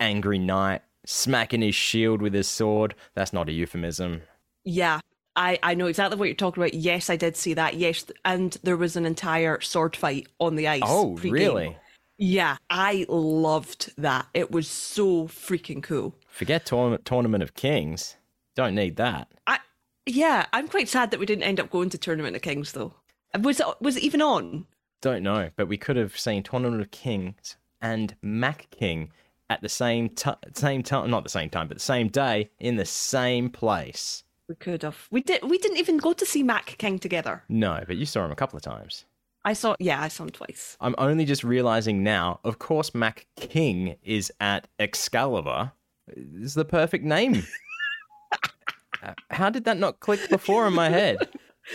[0.00, 2.94] angry knight smacking his shield with his sword?
[3.14, 4.22] That's not a euphemism.
[4.64, 5.00] Yeah.
[5.38, 6.72] I, I know exactly what you're talking about.
[6.72, 7.74] Yes, I did see that.
[7.74, 10.80] Yes, and there was an entire sword fight on the ice.
[10.82, 11.32] Oh, pre-game.
[11.32, 11.76] really?
[12.16, 14.26] Yeah, I loved that.
[14.32, 16.14] It was so freaking cool.
[16.28, 18.16] Forget tournament tournament of kings.
[18.54, 19.28] Don't need that.
[19.46, 19.58] I
[20.06, 22.94] yeah, I'm quite sad that we didn't end up going to Tournament of Kings though.
[23.40, 24.66] Was was it even on?
[25.00, 29.10] Don't know, but we could have seen tournament of kings and Mac King
[29.48, 32.76] at the same t- same time, not the same time, but the same day in
[32.76, 34.24] the same place.
[34.48, 35.08] We could have.
[35.10, 35.42] We did.
[35.42, 37.42] We didn't even go to see Mac King together.
[37.48, 39.04] No, but you saw him a couple of times.
[39.44, 39.76] I saw.
[39.78, 40.76] Yeah, I saw him twice.
[40.80, 42.40] I'm only just realizing now.
[42.44, 45.72] Of course, Mac King is at Excalibur.
[46.08, 47.44] Is the perfect name.
[49.30, 51.16] How did that not click before in my head?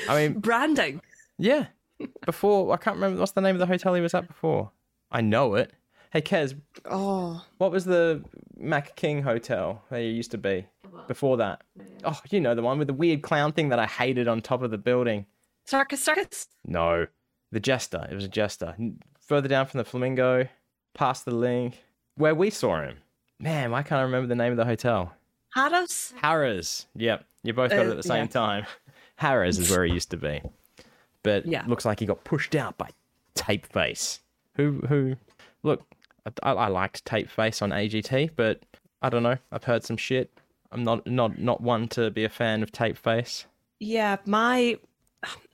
[0.09, 1.01] I mean, Branding.
[1.41, 1.65] Yeah.
[2.25, 4.71] Before I can't remember what's the name of the hotel he was at before.
[5.11, 5.71] I know it.
[6.11, 8.23] Hey, Kez, Oh, what was the
[8.57, 10.65] Mac King hotel where you used to be
[11.07, 11.61] before that?
[12.03, 14.61] Oh, you know the one with the weird clown thing that I hated on top
[14.61, 15.25] of the building.
[15.65, 16.47] circus, circus.
[16.65, 17.07] No,
[17.51, 18.07] the Jester.
[18.11, 18.75] It was a Jester.
[19.27, 20.47] Further down from the Flamingo,
[20.93, 21.73] past the LINQ,
[22.15, 22.97] where we saw him.
[23.39, 25.13] Man, why can't I remember the name of the hotel?
[25.55, 26.13] Harrah's.
[26.21, 26.87] Harrah's.
[26.95, 28.31] Yep, you both got Uh, it at the same yeah.
[28.31, 28.65] time.
[29.21, 30.41] Harrah's is where he used to be,
[31.23, 31.63] but Yeah.
[31.67, 32.89] looks like he got pushed out by
[33.35, 34.19] Tape Face.
[34.55, 34.81] Who?
[34.87, 35.15] Who?
[35.63, 35.83] Look,
[36.43, 38.61] I, I liked Tape Face on AGT, but
[39.01, 39.37] I don't know.
[39.51, 40.31] I've heard some shit.
[40.71, 43.45] I'm not not not one to be a fan of Tape Face.
[43.79, 44.77] Yeah, my.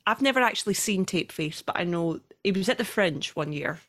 [0.06, 3.52] I've never actually seen Tape Face, but I know he was at the Fringe one
[3.52, 3.80] year.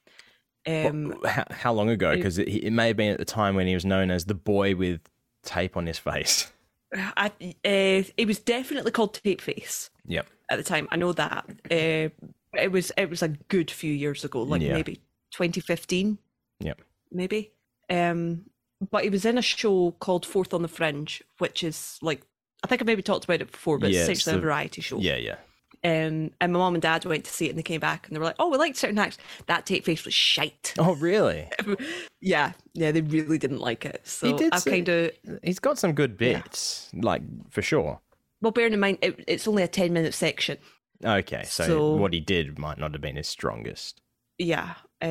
[0.67, 2.15] Um, how, how long ago?
[2.17, 4.35] Because it, it may have been at the time when he was known as the
[4.35, 5.01] boy with
[5.45, 6.51] tape on his face.
[6.95, 7.27] I,
[7.65, 10.27] uh, it was definitely called Tape Face Yep.
[10.51, 10.89] at the time.
[10.91, 11.45] I know that.
[11.71, 12.09] Uh,
[12.55, 14.73] it was it was a good few years ago, like Yeah.
[14.73, 14.97] maybe
[15.33, 16.19] 2015.
[16.61, 16.81] Yep.
[17.13, 17.53] maybe.
[17.91, 18.45] Um,
[18.91, 22.23] but he was in a show called Fourth on the Fringe, which is like
[22.65, 24.49] I think I maybe talked about it before, but Yeah, it's it's essentially the- a
[24.51, 24.99] variety show.
[24.99, 25.37] Yeah, yeah.
[25.85, 28.15] Um, and my mom and dad went to see it, and they came back, and
[28.15, 29.17] they were like, "Oh, we liked certain acts.
[29.47, 31.49] That tape face was shite." Oh, really?
[32.21, 34.01] yeah, yeah, they really didn't like it.
[34.07, 35.13] So did I've kind of
[35.43, 38.01] He's got some good bits, like for sure.
[38.41, 40.59] well, bearing in mind it, it's only a ten minute section.
[41.05, 44.01] Okay, so, So- what he did might not have been his strongest.
[44.39, 45.05] Yeah, uh,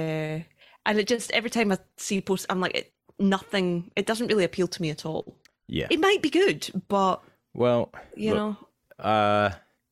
[0.85, 3.89] and it just every time I see posts, I'm like, it, nothing.
[3.95, 5.37] It doesn't really appeal to me at all.
[5.69, 5.87] Yeah.
[5.89, 7.21] It might be good, but
[7.53, 8.37] Well, you look,
[8.99, 9.51] know, uh,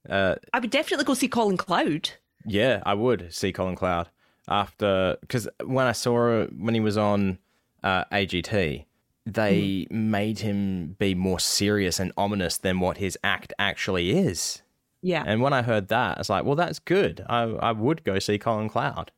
[0.09, 2.11] uh, I would definitely go see Colin Cloud.
[2.45, 4.09] yeah, I would see Colin Cloud
[4.47, 7.39] after because when I saw when he was on
[7.83, 8.85] uh, AGT,
[9.25, 14.61] they made him be more serious and ominous than what his act actually is.
[15.01, 17.23] Yeah, And when I heard that, I was like, well, that's good.
[17.29, 19.11] I I would go see Colin Cloud.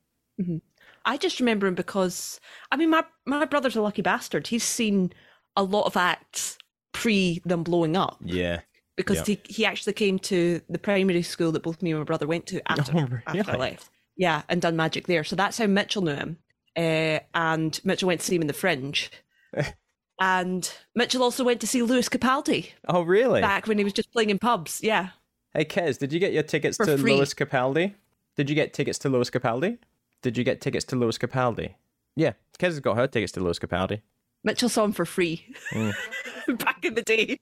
[1.05, 2.39] I just remember him because
[2.71, 4.47] I mean, my my brother's a lucky bastard.
[4.47, 5.13] He's seen
[5.55, 6.57] a lot of acts
[6.91, 8.61] pre them blowing up Yeah.
[8.97, 9.35] Because Yeah.
[9.35, 12.45] he he actually came to the primary school that both me and my brother went
[12.47, 13.89] to after Oh, after I left.
[14.17, 15.23] Yeah, and done magic there.
[15.23, 16.37] So that's how Mitchell knew him.
[16.75, 19.09] Uh, and Mitchell went to see him in the Fringe.
[20.19, 23.41] and Mitchell also went to see Lewis Capaldi Oh, really?
[23.41, 24.81] back when he was just playing in pubs.
[24.83, 25.09] Yeah.
[25.53, 27.13] Hey, Kez, did you get your tickets For to free.
[27.15, 27.93] Lewis Capaldi?
[28.35, 29.77] Did you get tickets to Lewis Capaldi?
[30.21, 31.75] Did you get tickets to Lewis Capaldi?
[32.15, 34.01] Yeah, Kez has got her tickets to Lewis Capaldi.
[34.43, 35.93] Mitchell saw him for free Mm.
[36.59, 37.39] back in the day.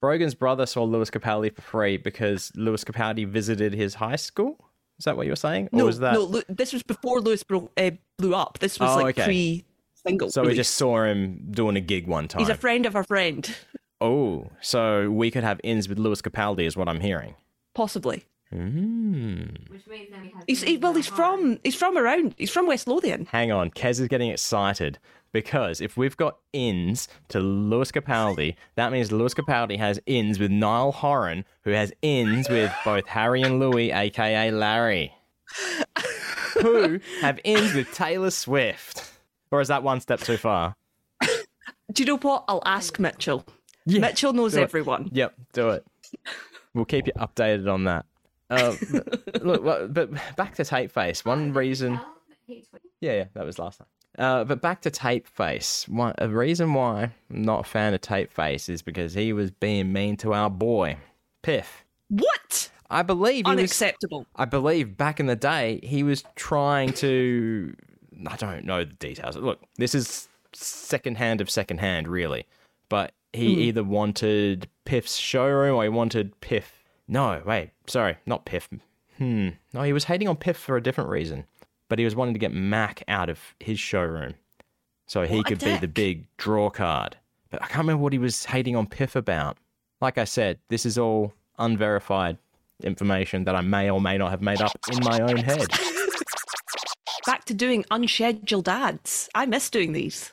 [0.00, 4.56] Brogan's brother saw Lewis Capaldi for free because Lewis Capaldi visited his high school.
[4.98, 5.68] Is that what you were saying?
[5.72, 8.58] Or No, was that no, Lu- this was before Lewis bro- uh, blew up.
[8.60, 9.24] This was Oh, like okay.
[9.26, 9.64] pre
[10.04, 10.30] single.
[10.30, 12.40] so we just saw him doing a gig one time?
[12.40, 13.54] He's a friend of a friend,
[14.00, 17.34] oh, so we could have ins with Lewis Capaldi, is what I'm hearing.
[17.74, 18.24] possibly.
[18.52, 19.70] Mm.
[19.70, 22.34] Which means then we have He's he, well, he's from he's from around.
[22.36, 23.26] He's from West Lothian.
[23.26, 24.98] Hang on, Kez is getting excited
[25.32, 30.50] because if we've got ins to Lewis Capaldi, that means Lewis Capaldi has ins with
[30.50, 35.12] Niall Horan, who has ins with both Harry and Louis, aka Larry,
[36.62, 39.10] who have ins with Taylor Swift.
[39.50, 40.76] Or is that one step too far?
[41.92, 42.44] Do you know what?
[42.46, 43.44] I'll ask Mitchell.
[43.84, 45.08] Yeah, Mitchell knows everyone.
[45.12, 45.84] Yep, do it.
[46.74, 48.06] We'll keep you updated on that.
[48.48, 51.24] Um, but- look, but back to Tape Face.
[51.24, 52.00] One reason.
[52.46, 53.88] Yeah, yeah, that was last time.
[54.18, 55.86] Uh, but back to Tape Face.
[55.88, 59.50] One, a reason why I'm not a fan of Tape Face is because he was
[59.50, 60.96] being mean to our boy,
[61.42, 61.84] Piff.
[62.08, 62.70] What?
[62.90, 63.58] I believe he was.
[63.58, 64.26] Unacceptable.
[64.34, 67.74] I believe back in the day he was trying to.
[68.26, 69.36] I don't know the details.
[69.36, 72.46] Look, this is second hand of second hand, really.
[72.88, 76.82] But he either wanted Piff's showroom or he wanted Piff.
[77.06, 78.68] No, wait, sorry, not Piff.
[79.18, 79.50] Hmm.
[79.72, 81.44] No, he was hating on Piff for a different reason.
[81.90, 84.34] But he was wanting to get Mac out of his showroom
[85.06, 87.16] so he What could be the big draw card.
[87.50, 89.58] But I can't remember what he was hating on Piff about.
[90.00, 92.38] Like I said, this is all unverified
[92.84, 95.66] information that I may or may not have made up in my own head.
[97.26, 99.28] Back to doing unscheduled ads.
[99.34, 100.32] I miss doing these.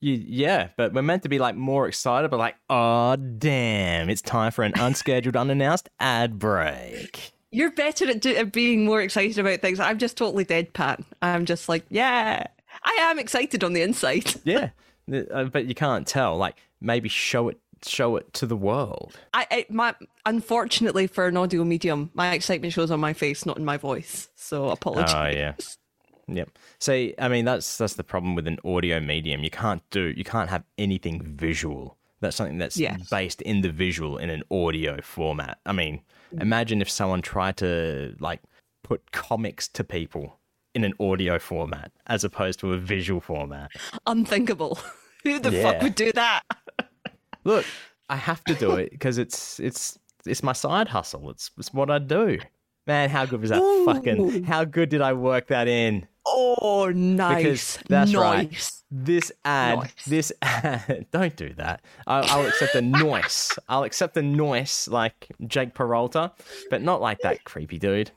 [0.00, 4.22] You, yeah, but we're meant to be like more excited, but like, oh damn, it's
[4.22, 7.33] time for an unscheduled, unannounced ad break.
[7.54, 9.78] You're better at, do- at being more excited about things.
[9.80, 11.04] I'm just totally deadpan.
[11.22, 12.46] I'm just like, yeah,
[12.82, 14.34] I am excited on the inside.
[14.44, 14.70] Yeah,
[15.32, 16.36] uh, but you can't tell.
[16.36, 19.14] Like, maybe show it, show it to the world.
[19.32, 19.94] I, I my
[20.26, 24.28] unfortunately for an audio medium, my excitement shows on my face, not in my voice.
[24.34, 25.14] So apologies.
[25.14, 25.54] Oh yeah.
[26.26, 26.48] Yep.
[26.78, 29.44] See, I mean, that's that's the problem with an audio medium.
[29.44, 31.96] You can't do, you can't have anything visual.
[32.20, 33.08] That's something that's Yes.
[33.10, 35.58] based in the visual in an audio format.
[35.66, 36.00] I mean,
[36.40, 38.40] imagine if someone tried to like
[38.82, 40.38] put comics to people
[40.74, 43.70] in an audio format as opposed to a visual format.
[44.06, 44.78] Unthinkable.
[45.24, 45.62] Who the Yeah.
[45.62, 46.42] fuck would do that?
[47.44, 47.64] Look,
[48.08, 51.30] I have to do it because it's it's it's my side hustle.
[51.30, 52.38] It's it's what I do.
[52.86, 53.84] Man, how good was that Ooh.
[53.86, 54.44] fucking?
[54.44, 56.06] How good did I work that in?
[56.26, 57.76] Oh, nice.
[57.76, 58.50] Because that's right.
[58.50, 58.82] nice.
[58.90, 60.04] This ad, Nice.
[60.06, 61.82] this ad, don't do that.
[62.06, 63.52] I'll, I'll accept the noise.
[63.68, 66.32] I'll accept the noise like Jake Peralta,
[66.70, 68.10] but not like that creepy dude.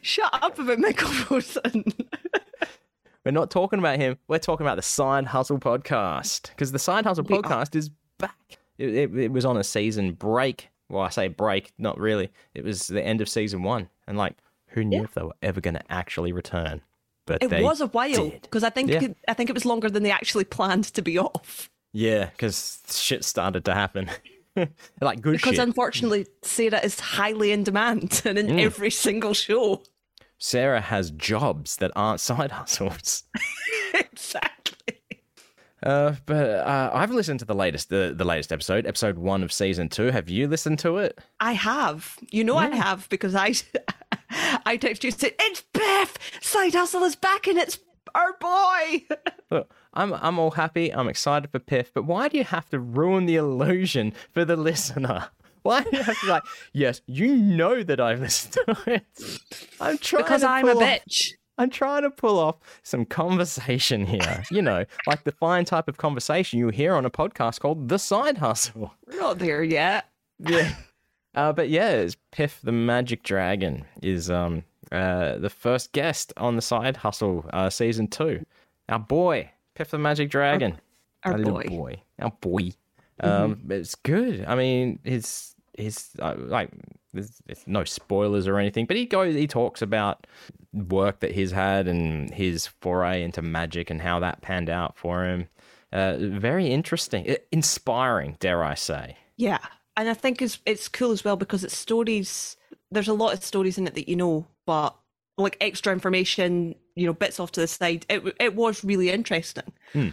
[0.00, 1.84] Shut up about Michael Rosen.
[3.24, 4.18] We're not talking about him.
[4.28, 7.42] We're talking about the Side Hustle podcast because the Side Hustle We are.
[7.42, 8.34] podcast is back.
[8.78, 10.70] It, it, it was on a season break.
[10.88, 12.30] Well, I say break, not really.
[12.54, 14.34] It was the end of season one, and like,
[14.68, 15.04] who knew Yeah.
[15.04, 16.80] if they were ever going to actually return?
[17.26, 19.04] But It was a while because I think Yeah.
[19.04, 21.70] it, I think it was longer than they actually planned to be off.
[21.92, 24.10] Yeah, because shit started to happen.
[25.00, 25.58] like good Because shit.
[25.60, 28.60] unfortunately, Sarah is highly in demand and in Mm.
[28.60, 29.82] every single show.
[30.38, 33.22] Sarah has jobs that aren't side hustles.
[33.94, 34.98] exactly.
[35.82, 39.52] Uh, but uh, I've listened to the latest the, the latest episode, episode one of
[39.52, 40.06] season two.
[40.10, 41.18] Have you listened to it?
[41.40, 42.16] I have.
[42.30, 43.54] You know I have because I
[44.64, 46.18] I texted you and said, It's Beth!
[46.40, 47.78] Side hustle is back and it's
[48.14, 49.04] our boy.
[49.50, 50.92] Look, I'm I'm all happy.
[50.92, 54.56] I'm excited for Piff, but why do you have to ruin the illusion for the
[54.56, 55.28] listener?
[55.62, 56.42] Why do you have to like,
[56.72, 59.06] yes, you know that I've listened to it.
[59.80, 61.34] I'm trying because I'm a off- bitch.
[61.56, 64.42] I'm trying to pull off some conversation here.
[64.50, 67.98] You know, like the fine type of conversation you hear on a podcast called The
[68.00, 68.92] Side Hustle.
[69.06, 70.06] We're not there yet.
[70.40, 70.74] Yeah.
[71.34, 76.56] Uh, but yeah, it's Piff the Magic Dragon is um uh the first guest on
[76.56, 78.44] the Side Hustle uh season two.
[78.88, 80.80] Our boy, Piff the Magic Dragon.
[81.24, 81.62] Our little boy.
[81.62, 81.76] Mm-hmm.
[81.76, 82.02] boy.
[82.20, 82.70] Our boy.
[83.20, 84.44] Um, but it's good.
[84.46, 86.70] I mean, his his uh, like
[87.12, 90.26] there's, there's no spoilers or anything, but he goes he talks about
[90.72, 95.24] work that he's had and his foray into magic and how that panned out for
[95.24, 95.48] him.
[95.92, 99.16] Uh, very interesting, inspiring, dare I say?
[99.36, 99.58] Yeah.
[99.96, 102.56] And I think it's it's cool as well because it's stories
[102.90, 104.94] there's a lot of stories in it that you know, but
[105.38, 108.04] like extra information, you know, bits off to the side.
[108.08, 109.72] It it was really interesting.
[109.92, 110.08] Hmm.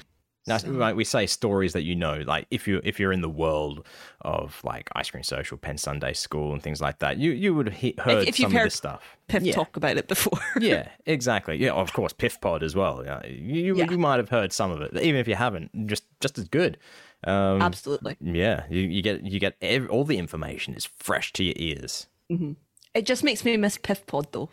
[0.47, 3.21] Now, So- like we say stories that you know, like if you if you're in
[3.21, 3.85] the world
[4.21, 7.67] of like Ice Cream Social, Penn Sunday School, and things like that, you you would
[7.67, 9.17] have he- heard if you've some of heard this stuff.
[9.27, 9.53] Piff yeah.
[9.53, 10.39] talk about it before.
[10.59, 11.57] yeah, exactly.
[11.57, 13.03] Yeah, of course, Piff Pod as well.
[13.05, 13.91] Yeah, you you, Yeah.
[13.91, 15.87] you might have heard some of it, even if you haven't.
[15.87, 16.77] Just just as good.
[17.25, 18.15] Um, Absolutely.
[18.21, 22.07] yeah, you, you get you get ev all the information is fresh to your ears.
[22.29, 22.53] hmm
[22.93, 24.49] It just makes me miss Piff Pod though.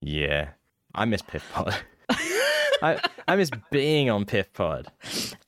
[0.00, 0.50] Yeah,
[0.94, 1.74] I miss Piff Pod.
[2.82, 4.88] I I miss being on Piff Pod.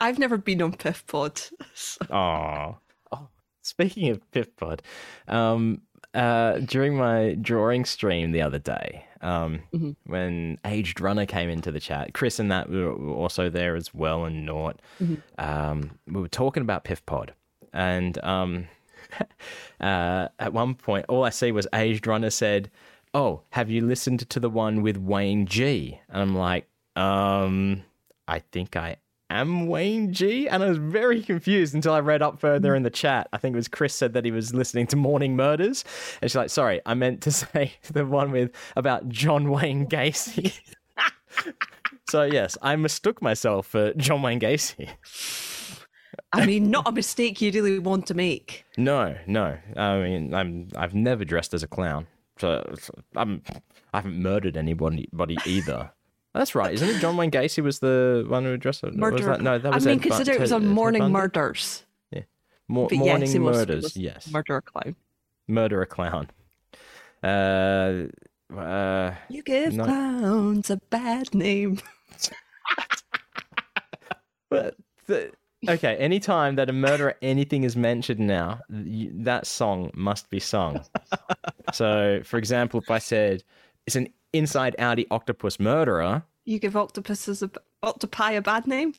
[0.00, 1.40] I've never been on Piff Pod.
[1.74, 2.78] So- Oh,
[3.12, 3.28] oh.
[3.62, 4.82] Speaking of Piff Pod,
[5.28, 5.80] um,
[6.14, 9.96] uh, during my drawing stream the other day, um, Mhm.
[10.06, 14.24] when Aged Runner came into the chat, Chris and that were also there as well,
[14.24, 14.76] and Nort.
[15.02, 15.20] Mhm.
[15.38, 17.32] Um, we were talking about Piff Pod,
[17.72, 18.68] and um,
[19.80, 22.70] uh, at one point, all I see was Aged Runner said,
[23.12, 27.82] "Oh, have you listened to the one with Wayne G?" And I'm like, um,
[28.28, 28.96] I think I
[29.40, 30.48] am Wayne G.
[30.48, 33.28] And I was very confused until I read up further in the chat.
[33.32, 35.84] I think it was Chris said that he was listening to Morning Murders.
[36.20, 40.58] And she's like, sorry, I meant to say the one with about John Wayne Gacy.
[42.08, 44.88] so, yes, I mistook myself for John Wayne Gacy.
[46.32, 48.64] I mean, not a mistake you really want to make.
[48.76, 49.56] No, no.
[49.76, 52.06] I mean, I'm, I've never dressed as a clown.
[52.38, 53.42] So, so I'm,
[53.92, 55.08] I haven't murdered anybody
[55.46, 55.92] either.
[56.34, 57.00] That's right, isn't it?
[57.00, 58.94] John Wayne Gacy was the one who addressed it.
[58.94, 59.24] Murder.
[59.24, 59.40] that?
[59.40, 59.86] No, that I was.
[59.86, 61.12] mean, Ed consider it was on Morning Bundy?
[61.12, 61.84] Murders.
[62.66, 63.82] But morning yes, was- murders.
[63.84, 64.96] was yes, Murder clown.
[65.46, 66.28] murder a clown.
[67.22, 68.04] Uh,
[68.56, 69.84] uh, You give No.
[69.84, 71.78] clowns a bad name.
[74.48, 75.32] but the,
[75.68, 75.96] okay.
[75.96, 80.80] Anytime that a murderer anything is mentioned now, that song must be sung.
[81.72, 83.42] so, for example, if I said
[83.86, 87.50] it's an inside outy octopus murderer, You give octopuses a
[87.82, 88.94] octopi a bad name.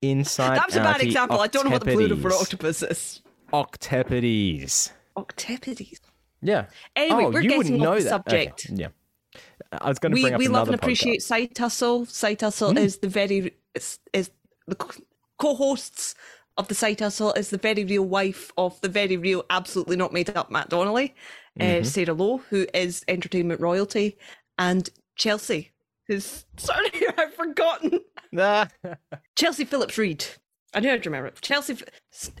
[0.00, 1.40] inside That was a bad example.
[1.40, 3.22] I don't know what the plural for octopus is.
[3.52, 4.90] Octopodes.
[5.16, 6.00] Octopodes.
[6.40, 6.66] Yeah.
[6.96, 8.08] Anyway, oh, we're you getting off the that.
[8.08, 8.66] subject.
[8.66, 8.88] Okay, Yeah.
[9.72, 11.22] I was going to We bring up we love and appreciate podcast.
[11.22, 12.06] Side Hustle.
[12.06, 12.78] Side Hustle hmm?
[12.78, 14.30] is the very is, is
[14.66, 15.02] the co-
[15.38, 16.14] co-hosts
[16.58, 20.12] of the Side Hustle is the very real wife of the very real, absolutely not
[20.12, 21.14] made up Matt Donnelly,
[21.60, 21.80] Mhm.
[21.80, 24.16] uh, Sarah Lowe, who is entertainment royalty,
[24.58, 25.70] and Chelsea,
[26.06, 28.00] who's sorry I've forgotten
[28.36, 28.68] Ah.
[29.36, 30.24] Chelsea Phillips Reed.
[30.74, 31.40] I knew I'd remember it.
[31.42, 31.76] Chelsea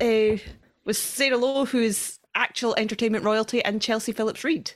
[0.00, 0.38] uh,
[0.86, 4.72] was Sarah Lowe, who is actual entertainment royalty, and Chelsea Phillips Reed,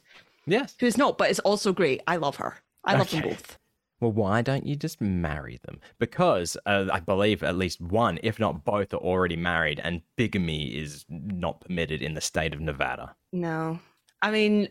[0.47, 0.75] yes.
[0.79, 2.03] who is not, but is also great.
[2.07, 2.59] I love her.
[2.85, 3.59] I love them both.
[3.99, 5.81] Well, why don't you just marry them?
[5.99, 10.77] Because uh, I believe at least one, if not both, are already married, and bigamy
[10.77, 13.17] is not permitted in the state of Nevada.
[13.33, 13.81] No.
[14.23, 14.69] I mean,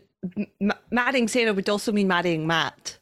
[0.60, 2.98] m- marrying Sarah would also mean marrying Matt.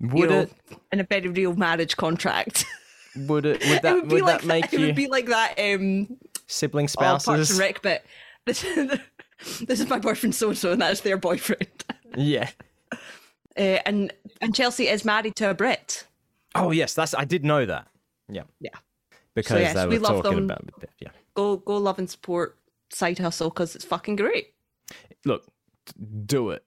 [0.00, 0.52] you Would know, it?
[0.92, 2.64] In a very real marriage contract.
[3.16, 3.60] Would it?
[3.60, 3.94] Would it that?
[3.94, 5.58] would be Would like that make It you would be like that.
[5.58, 7.58] Um, sibling oh, Parks and spouses?
[7.58, 8.04] Rec bit.
[8.46, 8.62] This,
[9.60, 11.68] this is my boyfriend so and so, and that's their boyfriend.
[12.16, 12.48] yeah.
[13.54, 16.06] Uh, and and Chelsea is married to a Brit.
[16.54, 17.12] Oh yes, that's.
[17.14, 17.86] I did know that.
[18.30, 18.44] Yeah.
[18.60, 18.70] Yeah.
[19.34, 20.50] Because yes, they we love talking them.
[20.50, 20.64] about.
[21.00, 21.10] Yeah.
[21.34, 22.56] Go go love and support
[22.90, 24.54] Side Hustle because it's fucking great.
[25.26, 25.44] look,
[26.26, 26.64] do it.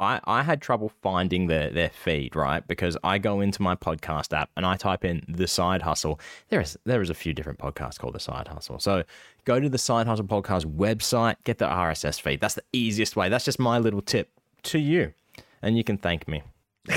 [0.00, 2.66] I, I had trouble finding their, their feed, right?
[2.66, 6.18] Because I go into my podcast app and I type in the side hustle.
[6.48, 8.80] There is there is a few different podcasts called the side hustle.
[8.80, 9.04] So
[9.44, 12.40] go to the side hustle podcast website, get the RSS feed.
[12.40, 13.28] That's the easiest way.
[13.28, 14.30] That's just my little tip
[14.64, 15.12] to you.
[15.62, 16.42] And you can thank me.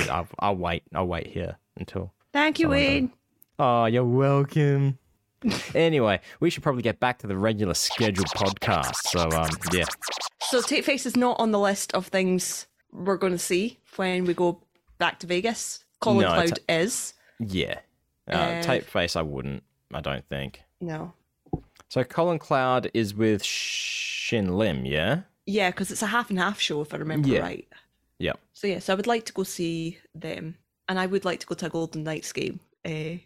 [0.09, 0.81] I'll, I'll wait.
[0.95, 2.69] I'll wait here until Thank you.
[2.69, 3.13] Wayne.
[3.59, 4.97] Oh, you're welcome.
[5.75, 8.95] Anyway, we should probably get back to the regular scheduled podcast.
[9.07, 9.85] So, um, yeah,
[10.41, 14.25] So Tape Face is not on the list of things we're going to see when
[14.25, 14.61] we go
[14.97, 15.83] back to Vegas.
[15.99, 17.13] Colin No, Cloud is.
[17.39, 17.79] yeah.
[18.31, 19.61] Uh, Uh, tape face, I wouldn't.
[19.93, 20.61] I don't think.
[20.81, 21.13] No.
[21.89, 25.21] So, Colin Cloud is with Shin Lim, yeah.
[25.45, 27.35] Yeah, because it's a half and half show, if I remember right.
[27.35, 27.41] Yeah.
[27.41, 27.67] right.
[28.19, 28.39] Yep.
[28.53, 30.55] So, yes, I would like to go see them.
[30.89, 32.59] And I would like to go to a Golden Knights game.
[32.83, 33.19] Uh,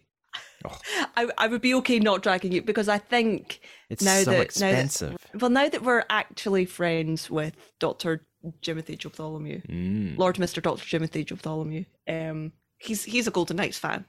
[0.64, 0.78] Oh.
[1.16, 4.30] I, I would be okay not dragging you because I think It's Now so that-
[4.30, 5.16] now that- expensive.
[5.38, 8.26] well now that we're actually friends with Doctor
[8.62, 10.18] Timothy Bartholomew, Mm.
[10.18, 14.04] Lord Mister Doctor Timothy Bartholomew, um, he's he's a Golden Knights fan,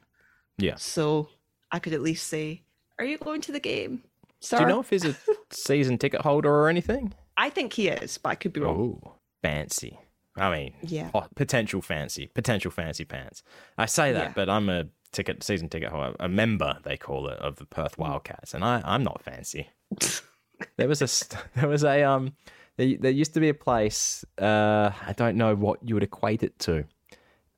[0.57, 0.75] Yeah.
[0.75, 1.29] so
[1.71, 2.63] I could at least say,
[2.99, 4.03] "Are you going to the game,
[4.39, 5.15] sir?" Do you know if he's a
[5.51, 7.13] season ticket holder or anything?
[7.37, 9.01] I think he is, but I could be wrong.
[9.03, 9.99] Oh, fancy.
[10.37, 11.09] I mean, Yeah.
[11.35, 13.43] potential fancy, potential fancy pants.
[13.77, 14.33] I say that, Yeah.
[14.35, 17.95] but I'm a ticket season ticket holder, a member they call it of the Perth
[17.97, 17.99] Mm.
[17.99, 19.69] Wildcats, and I I'm not fancy.
[20.77, 22.33] there was a there was a um
[22.77, 26.43] there, there used to be a place uh I don't know what you would equate
[26.43, 26.85] it to.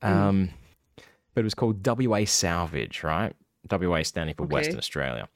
[0.01, 0.49] Um,
[1.33, 3.33] but it was called WA Salvage, right?
[3.71, 4.53] WA standing for Okay.
[4.53, 5.29] Western Australia,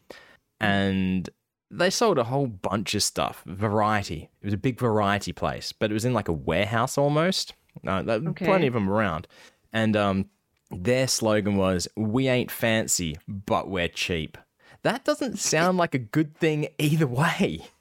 [0.59, 1.29] and
[1.71, 4.29] they sold a whole bunch of stuff, variety.
[4.41, 7.53] It was a big variety place, but it was in like a warehouse almost.
[7.85, 8.45] Uh, Okay.
[8.45, 9.27] plenty of them around,
[9.71, 10.25] and um,
[10.71, 14.37] their slogan was "We ain't fancy, but we're cheap."
[14.83, 17.61] That doesn't sound like a good thing either way.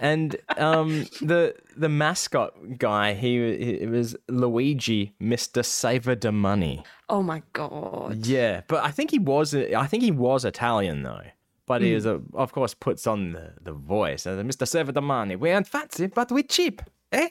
[0.00, 6.84] And um, the the mascot guy, he it was Luigi, Mister Saver de Money.
[7.08, 8.24] Oh my god.
[8.24, 11.24] Yeah, but I think he was I think he was Italian though.
[11.66, 14.26] But he is a, of course puts on the, the voice.
[14.26, 14.66] Uh, Mr.
[14.66, 16.80] Saver de Money, we aren't fancy, but we cheap.
[17.12, 17.28] Eh?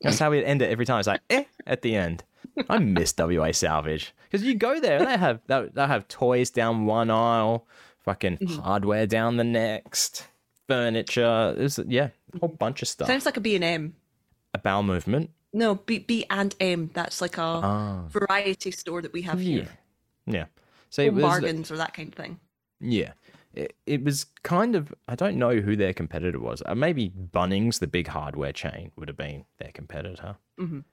[0.00, 0.98] That's how we end it every time.
[0.98, 2.24] It's like eh at the end.
[2.68, 6.86] I miss WA Salvage because you go there and they have they have toys down
[6.86, 7.66] one aisle,
[8.04, 10.26] fucking hardware down the next,
[10.66, 11.54] furniture.
[11.56, 13.08] There's yeah, a whole bunch of stuff.
[13.08, 13.94] Sounds like a B and M.
[14.54, 15.30] a bowel movement.
[15.52, 16.90] No, B B and M.
[16.94, 19.68] That's like a Ah, variety store that we have yeah, here.
[20.26, 20.44] yeah.
[20.90, 22.40] So it Home was bargains or that kind of thing.
[22.80, 23.12] yeah.
[23.54, 26.62] It, it was kind of I don't know who their competitor was.
[26.64, 30.36] Uh, maybe Bunnings, the big hardware chain, would have been their competitor.
[30.58, 30.84] Mhm.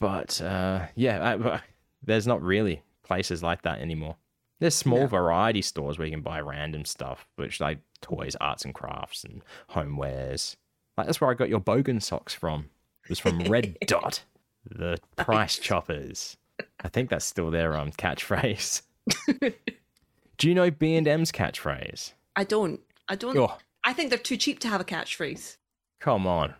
[0.00, 1.60] But uh, yeah, uh,
[2.02, 4.16] there's not really places like that anymore.
[4.60, 5.06] There's small No.
[5.06, 9.42] variety stores where you can buy random stuff, which like toys, arts and crafts, and
[9.70, 10.56] homewares.
[10.96, 12.70] Like that's where I got your Bogan socks from.
[13.04, 14.22] It was from Red Dot,
[14.64, 16.38] the price choppers.
[16.80, 18.80] I think that's still their um catchphrase.
[20.38, 22.12] Do you know B and M's catchphrase?
[22.34, 22.80] I don't.
[23.08, 23.36] I don't.
[23.36, 25.56] Oh, I think they're too cheap to have a catchphrase.
[26.00, 26.54] come on!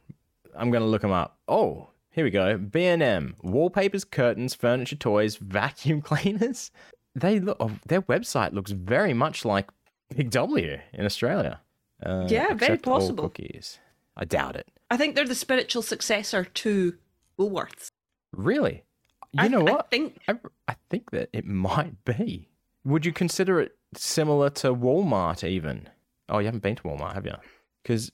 [0.55, 1.39] I'm gonna look them up.
[1.49, 2.57] Oh, here we go.
[2.57, 6.70] B and M wallpapers, curtains, furniture, toys, vacuum cleaners.
[7.14, 7.57] They look.
[7.61, 9.70] Oh, their website looks very much like
[10.14, 11.61] Big W in Australia.
[12.05, 13.24] Uh, Yeah, very possible.
[13.24, 13.79] Cookies.
[14.16, 14.68] I doubt it.
[14.91, 16.95] I think they're the spiritual successor to
[17.39, 17.91] Woolworths.
[18.33, 18.85] Really?
[19.33, 19.91] You I, know I what?
[19.91, 20.35] think I,
[20.68, 22.49] I think that it might be.
[22.87, 25.89] Would you consider it similar to Walmart even?
[26.28, 27.34] Oh, you haven't been to Walmart, have you?
[27.82, 28.12] Because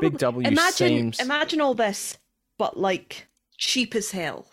[0.00, 0.72] Big W imagine
[1.12, 1.20] seems.
[1.20, 2.18] imagine all this,
[2.58, 4.46] but like cheap as hell.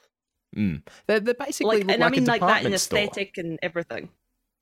[0.55, 0.84] Mm.
[1.07, 2.99] They're, they're basically Like, and like I mean like that in department store.
[2.99, 4.10] aesthetic and everything.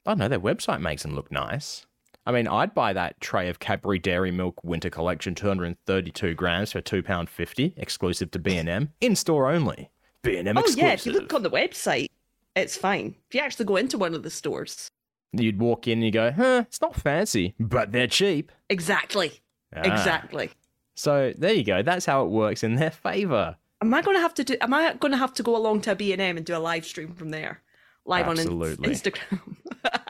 [0.06, 1.86] Oh no, their website makes them look nice.
[2.26, 6.82] I mean, I'd buy that tray of Cadbury Dairy Milk Winter Collection, 232 grams for
[6.82, 9.91] two pound fifty, exclusive to B and M, in store only.
[10.24, 12.10] B and M Oh yeah, if you look on the website,
[12.58, 13.16] it's fine.
[13.30, 14.89] If you actually go into one of the stores,
[15.34, 18.51] You'd walk in and you go, huh, it's not fancy, but they're cheap.
[18.70, 19.34] exactly,
[19.76, 19.82] Ah.
[19.82, 20.51] exactly.
[20.95, 21.84] So there you go.
[21.84, 23.58] That's how it works in their favor.
[23.82, 24.55] Am I going to have to do?
[24.62, 26.55] Am I going to have to go along to a B and M and do
[26.55, 27.62] a live stream from there,
[28.05, 28.86] live Absolutely.
[28.88, 29.58] on Ins- Instagram?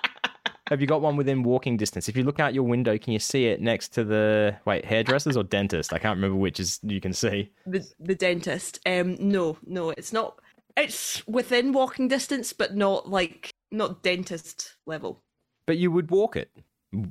[0.69, 2.09] Have you got one within walking distance?
[2.09, 5.37] If you look out your window, can you see it next to the wait hairdressers
[5.37, 5.93] or dentist?
[5.93, 7.51] I can't remember which is you can see.
[7.65, 8.79] the the dentist.
[8.85, 10.39] Um, no, no, it's not.
[10.77, 15.21] It's within walking distance, but not like not dentist level.
[15.65, 16.51] But you would walk it.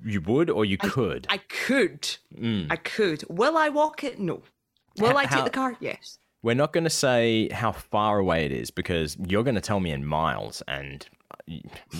[0.04, 1.26] You would, or you I- could.
[1.28, 2.02] I could,
[2.34, 2.68] Mm.
[2.70, 3.24] I could.
[3.28, 4.18] Will I walk it?
[4.18, 4.42] No.
[4.98, 5.76] Will H- I take how- the car?
[5.80, 6.18] Yes.
[6.42, 9.80] We're not going to say how far away it is because you're going to tell
[9.80, 11.04] me in miles, and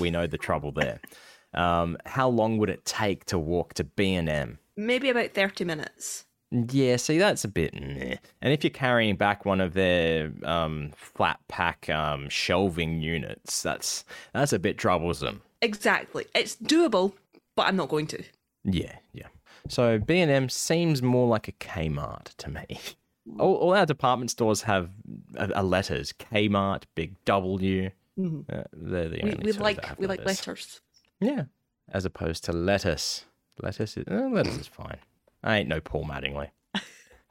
[0.01, 1.01] we know the trouble there.
[1.55, 4.59] Um, how long would it take to walk to B and M?
[4.77, 6.27] Maybe about thirty minutes.
[6.70, 7.74] Yeah, see, that's a bit.
[7.74, 8.16] Meh.
[8.40, 14.04] And if you're carrying back one of their um, flat pack um, shelving units, that's
[14.32, 15.42] that's a bit troublesome.
[15.62, 16.26] Exactly.
[16.34, 17.12] It's doable,
[17.57, 18.22] but I'm not going to.
[18.64, 19.26] Yeah, yeah.
[19.68, 22.66] So B and M seems more like a Kmart to me.
[23.40, 24.88] All, all our department stores have
[25.36, 27.90] uh, letters: Kmart, Big W.
[28.16, 28.44] Mhm.
[28.48, 30.46] Uh, they're the We, only we that like we like letters.
[30.46, 30.80] letters.
[31.20, 31.44] Yeah,
[31.88, 33.24] as opposed to lettuce.
[33.61, 34.98] Lettuce is uh, lettuce is fine.
[35.47, 36.51] I ain't no Paul Mattingly.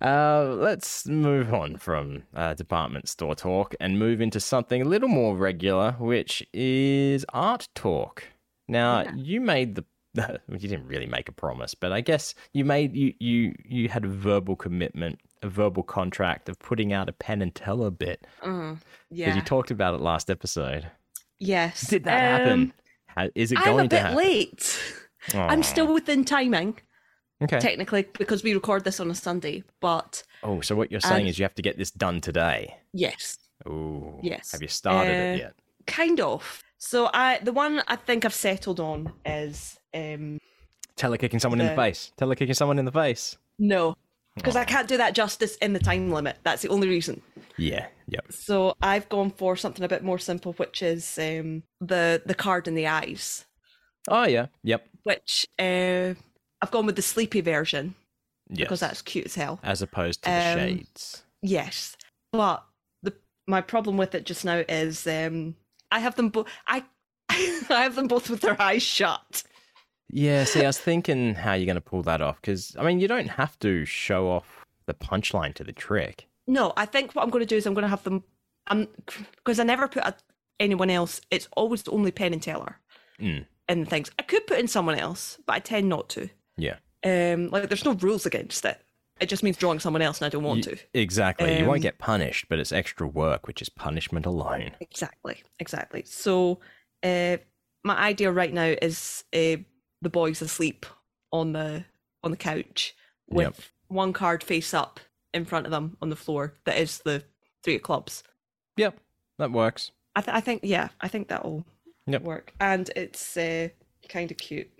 [0.00, 5.08] uh, let's move on from uh, department store talk and move into something a little
[5.08, 8.24] more regular, which is art talk.
[8.68, 9.12] Now, Yeah.
[9.16, 9.84] you made the
[10.48, 14.04] you didn't really make a promise, but I guess you made you you you had
[14.04, 18.78] a verbal commitment, a verbal contract of putting out a Penn and Teller bit because
[19.10, 19.34] yeah.
[19.34, 20.88] you talked about it last episode.
[21.40, 21.88] yes.
[21.88, 22.72] Did that Um,
[23.16, 23.30] happen?
[23.34, 24.16] Is it I'm going a to bit happen?
[24.18, 24.80] late.
[25.34, 26.78] I'm still within timing,
[27.44, 27.58] okay.
[27.60, 29.62] technically, because we record this on a Sunday.
[29.80, 32.76] But Oh, so what you're saying And- is you have to get this done today.
[32.92, 34.18] yes, Oh.
[34.22, 34.52] Yes.
[34.52, 35.54] Have you started it Uh, yet?
[35.86, 36.62] kind of.
[36.78, 40.38] So I, the one I think I've settled on is um
[40.96, 42.12] Teller kicking someone in the the- face.
[42.16, 43.36] Teller kicking someone in the face.
[43.58, 43.96] no,
[44.34, 46.36] because I can't do that justice in the time limit.
[46.42, 47.22] That's the only reason.
[47.56, 47.86] Yeah.
[48.08, 48.32] Yep.
[48.32, 52.68] So I've gone for something a bit more simple, which is um the the card
[52.68, 53.46] in the eyes,
[54.08, 54.46] Oh yeah.
[54.62, 54.86] Yep.
[55.04, 56.14] which uh,
[56.64, 57.94] I've gone with the sleepy version
[58.48, 58.58] Yes.
[58.66, 59.60] because that's cute as hell.
[59.62, 61.22] as opposed to the Um, shades.
[61.42, 61.96] Yes.
[62.32, 62.64] but
[63.02, 63.14] the
[63.46, 65.54] my problem with it just now is um,
[65.90, 66.48] I have them both.
[66.66, 66.84] I
[67.30, 69.42] I have them both with their eyes shut.
[70.10, 73.00] Yeah, see, I was thinking how you're going to pull that off because, I mean,
[73.00, 76.26] you don't have to show off the punchline to the trick.
[76.46, 78.22] No, I think what I'm going to do is I'm going to have them.
[78.68, 78.88] Um,
[79.36, 80.14] because I never put a,
[80.60, 81.20] anyone else.
[81.30, 82.78] It's always the only Penn and Teller
[83.20, 83.46] Mm.
[83.68, 84.10] in things.
[84.18, 86.28] I could put in someone else, but I tend not to.
[86.56, 86.76] Yeah.
[87.04, 88.80] Um, like there's no rules against it.
[89.20, 90.82] It just means drawing someone else, and I don't want You- to.
[90.94, 91.52] Exactly.
[91.56, 94.72] you Um, won't get punished, but it's extra work, which is punishment alone.
[94.80, 96.02] Exactly, exactly.
[96.04, 96.60] So,
[97.02, 97.36] uh,
[97.84, 99.56] my idea right now is uh,
[100.02, 100.86] the boys asleep
[101.32, 101.84] on the
[102.24, 102.94] on the couch
[103.28, 103.56] with Yep.
[103.88, 104.98] one card face up
[105.34, 106.54] in front of them on the floor.
[106.64, 107.24] That is the
[107.62, 108.24] three of clubs.
[108.78, 108.98] Yep,
[109.38, 109.90] that works.
[110.16, 111.66] I, th- I think, yeah, I think that'll
[112.06, 112.22] Yep.
[112.22, 113.68] work, and it's uh,
[114.08, 114.70] kind of cute.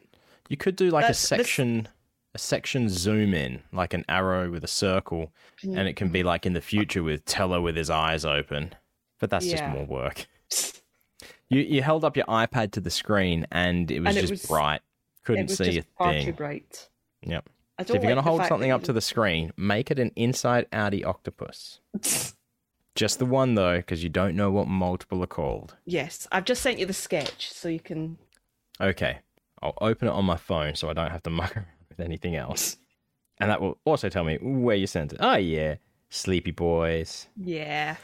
[0.48, 1.88] You could do like a That's- this- section,
[2.34, 5.32] a section zoom in, like an arrow with a circle,
[5.62, 5.76] mm.
[5.78, 8.74] and it can be like in the future with Teller with his eyes open.
[9.20, 10.26] But that's just more work.
[11.50, 14.30] You you held up your iPad to the screen and it was And it just
[14.30, 14.80] was- bright.
[15.24, 16.32] Couldn't see a far too thing.
[16.32, 16.88] bright.
[17.22, 17.48] Yep.
[17.48, 20.70] So if you're like gonna hold something up to the screen, make it an inside
[20.70, 21.80] outy octopus.
[22.94, 25.76] Just the one though, because you don't know what multiple are called.
[25.84, 28.18] Yes, I've just sent you the sketch, so you can.
[28.80, 29.18] Okay,
[29.62, 32.36] I'll open it on my phone so I don't have to muck around with anything
[32.36, 32.76] else.
[33.38, 35.18] And that will also tell me where you sent it.
[35.20, 35.76] Oh yeah,
[36.10, 37.26] Sleepy Boys.
[37.36, 37.96] Yeah.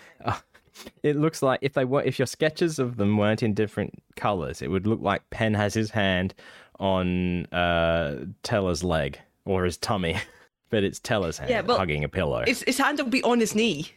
[1.02, 4.62] It looks like if they were, if your sketches of them weren't in different colors,
[4.62, 6.32] it would look like Penn has his hand
[6.78, 10.16] on uh, Teller's leg or his tummy,
[10.70, 12.44] but it's Teller's hand Yeah, but hugging a pillow.
[12.46, 13.88] His, his hand will be on his knee,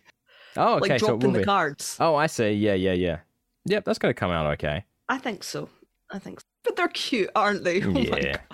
[0.58, 1.46] Oh, okay, like dropping will the be.
[1.46, 1.96] cards.
[2.00, 2.52] Oh, I see.
[2.52, 3.20] Yeah, yeah, yeah.
[3.66, 4.84] Yep, that's gonna come out okay.
[5.08, 5.70] I think so.
[6.12, 6.46] I think so.
[6.74, 7.82] But they're cute, aren't they?
[7.84, 8.38] Oh Yeah.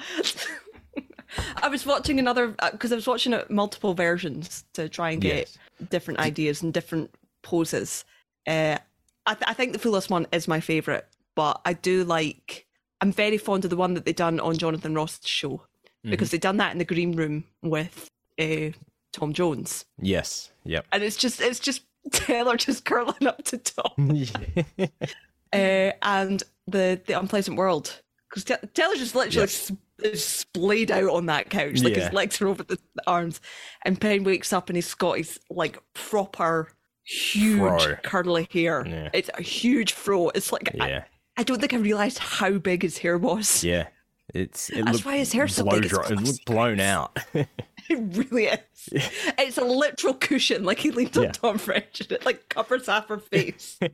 [1.62, 5.36] I was watching another because I was watching it multiple versions to try and get
[5.38, 5.58] Yes.
[5.90, 7.12] different ideas and different
[7.44, 8.04] poses.
[8.48, 8.78] Uh,
[9.28, 12.66] I, th- I think the fullest one is my favorite, but I do like.
[13.00, 15.62] I'm very fond of the one that they done on Jonathan Ross's show
[16.00, 16.12] Mm-hmm.
[16.12, 18.10] because they done that in the green room with
[18.40, 18.70] uh,
[19.12, 20.50] Tom Jones, Yes.
[20.64, 20.86] Yep.
[20.94, 23.92] and it's just it's just Teller just curling up to Tom.
[25.54, 29.72] uh, and the the unpleasant world because Teller just literally Yes.
[30.00, 32.06] is splayed out on that couch, like Yeah.
[32.06, 32.78] his legs are over the,
[33.08, 33.42] arms,
[33.86, 36.72] and Penn wakes up and he's got his like proper
[37.04, 37.96] huge Fro.
[38.04, 38.86] curly hair.
[38.88, 39.10] Yeah.
[39.14, 40.30] It's a huge fro.
[40.30, 41.04] It's like I, yeah.
[41.38, 43.64] I don't think I realized how big his hair was.
[43.64, 43.88] Yeah.
[44.34, 47.18] It's it That's why his hair's so big, dry- it looked blown out.
[47.90, 48.60] It really is.
[48.92, 50.64] It's a literal cushion.
[50.64, 51.32] Like he leaned on Yeah.
[51.32, 53.80] Dawn French and it like covers half her face.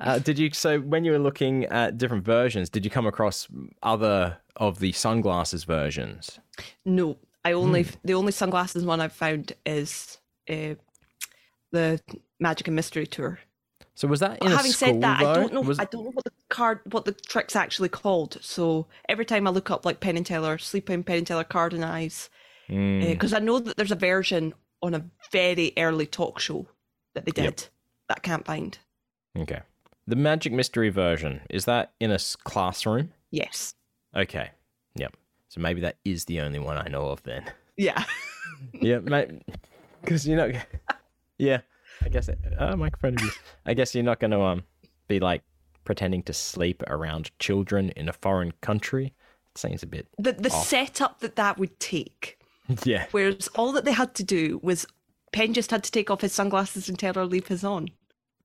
[0.00, 3.48] Uh, did you so when you were looking at different versions, did you come across
[3.82, 6.38] other of the sunglasses versions?
[6.84, 7.90] No, I only Hmm.
[8.04, 10.18] the only sunglasses one I've found is
[10.48, 10.74] uh,
[11.72, 12.00] the
[12.40, 13.38] Magic and Mystery Tour.
[13.94, 15.30] So was that in a having school said that, though?
[15.30, 15.60] I don't know.
[15.60, 18.38] Was- I don't know what the card, what the trick's actually called.
[18.40, 21.72] So every time I look up like Penn and Teller, sleeping Penn and Teller card
[21.74, 22.30] and eyes,
[22.68, 26.66] Mm, because I know that there's a version on a very early talk show
[27.14, 27.56] that they did Yep.
[28.08, 28.78] that I can't find.
[29.36, 29.60] okay.
[30.08, 33.12] The Magic Mystery version is that in a classroom?
[33.30, 33.74] Yes.
[34.16, 34.48] Okay.
[34.94, 35.14] Yep.
[35.50, 37.44] So maybe that is the only one I know of then.
[37.76, 38.02] Yeah.
[38.72, 39.42] yeah, mate.
[40.00, 40.64] Because you're not.
[41.36, 41.60] Yeah,
[42.02, 42.30] I guess.
[42.30, 43.38] It, oh, microphone abuse.
[43.66, 44.62] I guess you're not going to um
[45.08, 45.42] be like
[45.84, 49.12] pretending to sleep around children in a foreign country.
[49.54, 50.08] It seems a bit.
[50.18, 50.66] The the Off.
[50.66, 52.38] setup that that would take.
[52.84, 53.06] Yeah.
[53.12, 54.86] Whereas all that they had to do was
[55.32, 57.88] Penn just had to take off his sunglasses and Teller leave his on.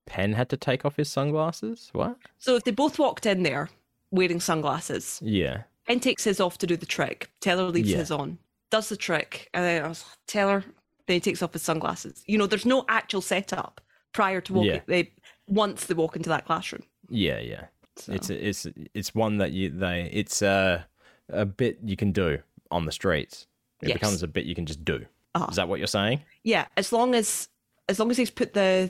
[0.05, 1.89] Penn had to take off his sunglasses.
[1.93, 2.17] What?
[2.37, 3.69] So if they both walked in there
[4.11, 5.63] wearing sunglasses, Yeah.
[5.87, 7.29] Penn takes his off to do the trick.
[7.41, 7.97] Teller leaves Yeah.
[7.97, 8.37] his on,
[8.69, 10.63] does the trick, and then I was like, Teller.
[11.07, 12.23] Then he takes off his sunglasses.
[12.27, 13.81] You know, there's no actual setup
[14.13, 14.71] prior to walking.
[14.75, 14.79] Yeah.
[14.87, 15.11] They
[15.47, 16.83] once they walk into that classroom.
[17.09, 17.39] Yeah.
[17.39, 17.65] Yeah.
[17.97, 18.13] So.
[18.13, 20.83] It's it's it's one that you they it's uh,
[21.29, 22.39] a bit you can do
[22.71, 23.47] on the streets.
[23.81, 23.95] It Yes.
[23.95, 25.05] becomes a bit you can just do.
[25.35, 25.47] Uh-huh.
[25.49, 26.21] Is that what you're saying?
[26.43, 27.49] yeah, as long as
[27.89, 28.89] as long as he's put the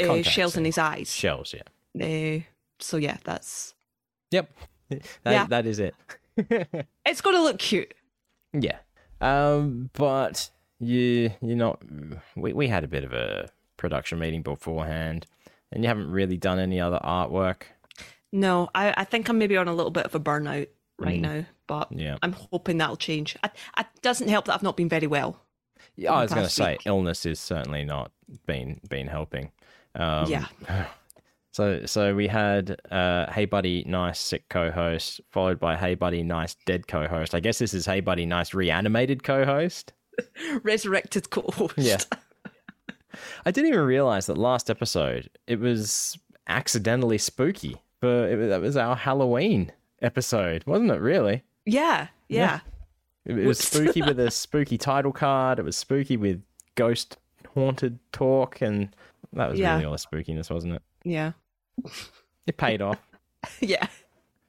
[0.00, 0.64] uh, shells in in.
[0.66, 1.12] his eyes.
[1.12, 1.54] Shells.
[1.54, 1.62] Yeah.
[2.38, 2.42] Uh,
[2.78, 3.74] so yeah, that's
[4.30, 4.50] Yep.
[4.88, 5.46] That, Yeah.
[5.48, 5.94] that is it.
[7.06, 7.94] it's going to look cute.
[8.52, 8.78] Yeah.
[9.20, 11.80] Um, but you you're not
[12.36, 15.26] we, we had a bit of a production meeting beforehand
[15.72, 17.62] and you haven't really done any other artwork.
[18.32, 20.68] No, I, I think I'm maybe on a little bit of a burnout
[20.98, 21.20] right Mm.
[21.22, 22.16] now, but Yeah.
[22.22, 23.36] I'm hoping that'll change.
[23.42, 25.40] I, it doesn't help that I've not been very well.
[25.96, 28.12] Yeah, I was going to say illness is certainly not
[28.46, 29.52] been been helping.
[29.96, 30.46] Um, Yeah.
[31.52, 36.54] So so we had uh, Hey Buddy Nice sick co-host followed by Hey Buddy Nice
[36.66, 37.34] dead co-host.
[37.34, 39.94] I guess this is Hey Buddy Nice reanimated co-host.
[40.62, 41.78] Resurrected co-host.
[41.78, 41.96] Yeah.
[43.46, 47.76] I didn't even realize that last episode it was accidentally spooky.
[48.00, 49.72] For it was, that was our Halloween
[50.02, 51.00] episode, wasn't it?
[51.00, 51.42] Really?
[51.64, 52.60] Yeah, yeah.
[53.24, 55.58] It, it was spooky with a spooky title card.
[55.58, 56.42] It was spooky with
[56.74, 57.16] ghost
[57.54, 58.94] haunted talk, and
[59.36, 59.74] that was Yeah.
[59.74, 60.82] really all the spookiness, wasn't it?
[61.04, 61.32] Yeah.
[62.46, 62.98] It paid off.
[63.60, 63.86] Yeah.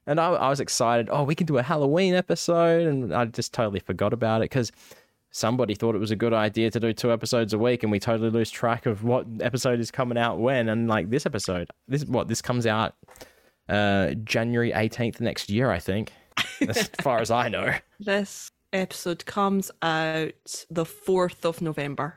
[0.08, 1.08] And I, I was excited.
[1.12, 4.72] Oh, we can do a Halloween episode, and I just totally forgot about it because
[5.30, 8.00] somebody thought it was a good idea to do two episodes a week, and we
[8.00, 10.68] totally lose track of what episode is coming out when.
[10.70, 12.96] And like this episode, this what this comes out
[13.70, 16.12] uh January eighteenth next year, I think,
[16.68, 17.74] as far as I know.
[18.00, 22.16] This episode comes out the 4th of November.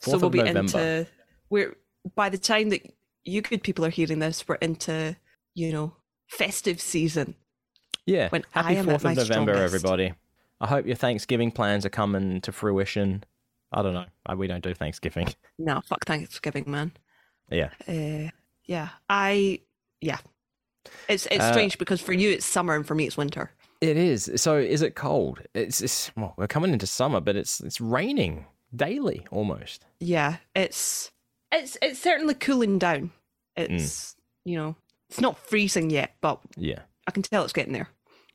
[0.00, 0.60] so 4th we'll of be November.
[0.60, 1.06] into
[1.50, 1.76] we're
[2.14, 2.82] by the time that
[3.24, 5.16] you good people are hearing this, we're into,
[5.54, 5.94] you know,
[6.28, 7.34] festive season.
[8.06, 8.28] Yeah.
[8.28, 9.24] when Happy Fourth of November,
[9.54, 9.62] strongest.
[9.74, 10.12] everybody.
[10.60, 13.24] I hope your Thanksgiving plans are coming to fruition.
[13.72, 14.04] I don't know.
[14.26, 15.28] I- We don't do Thanksgiving.
[15.58, 16.92] No, fuck Thanksgiving, man.
[17.50, 17.70] Yeah.
[17.88, 18.30] Uh,
[18.64, 18.88] yeah.
[19.08, 19.60] I
[20.00, 20.18] yeah.
[21.08, 23.52] It's it's Uh, strange because for you it's summer and for me it's winter.
[23.80, 24.30] It is.
[24.36, 25.40] So is it cold?
[25.54, 29.84] It's, it's well, we're coming into summer, but it's it's raining daily almost.
[30.00, 31.10] Yeah, it's
[31.54, 33.10] it's it's certainly cooling down.
[33.56, 34.76] It's you know,
[35.08, 36.80] it's not freezing yet, but Yeah.
[37.06, 37.88] I can tell it's getting there.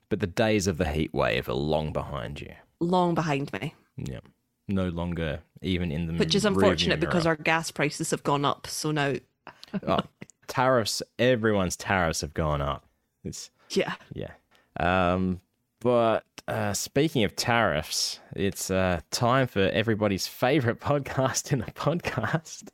[0.09, 2.53] But the days of the heat wave are long behind you.
[2.79, 3.75] Long behind me.
[3.97, 4.19] Yeah.
[4.67, 8.67] No longer even in the Which is unfortunate because our gas prices have gone up.
[8.67, 9.15] So now
[9.87, 9.99] oh,
[10.47, 12.85] tariffs everyone's tariffs have gone up.
[13.23, 13.95] It's yeah.
[14.13, 14.31] Yeah.
[14.79, 15.41] Um,
[15.81, 22.69] but uh, speaking of tariffs, it's uh, time for everybody's favorite podcast in a podcast.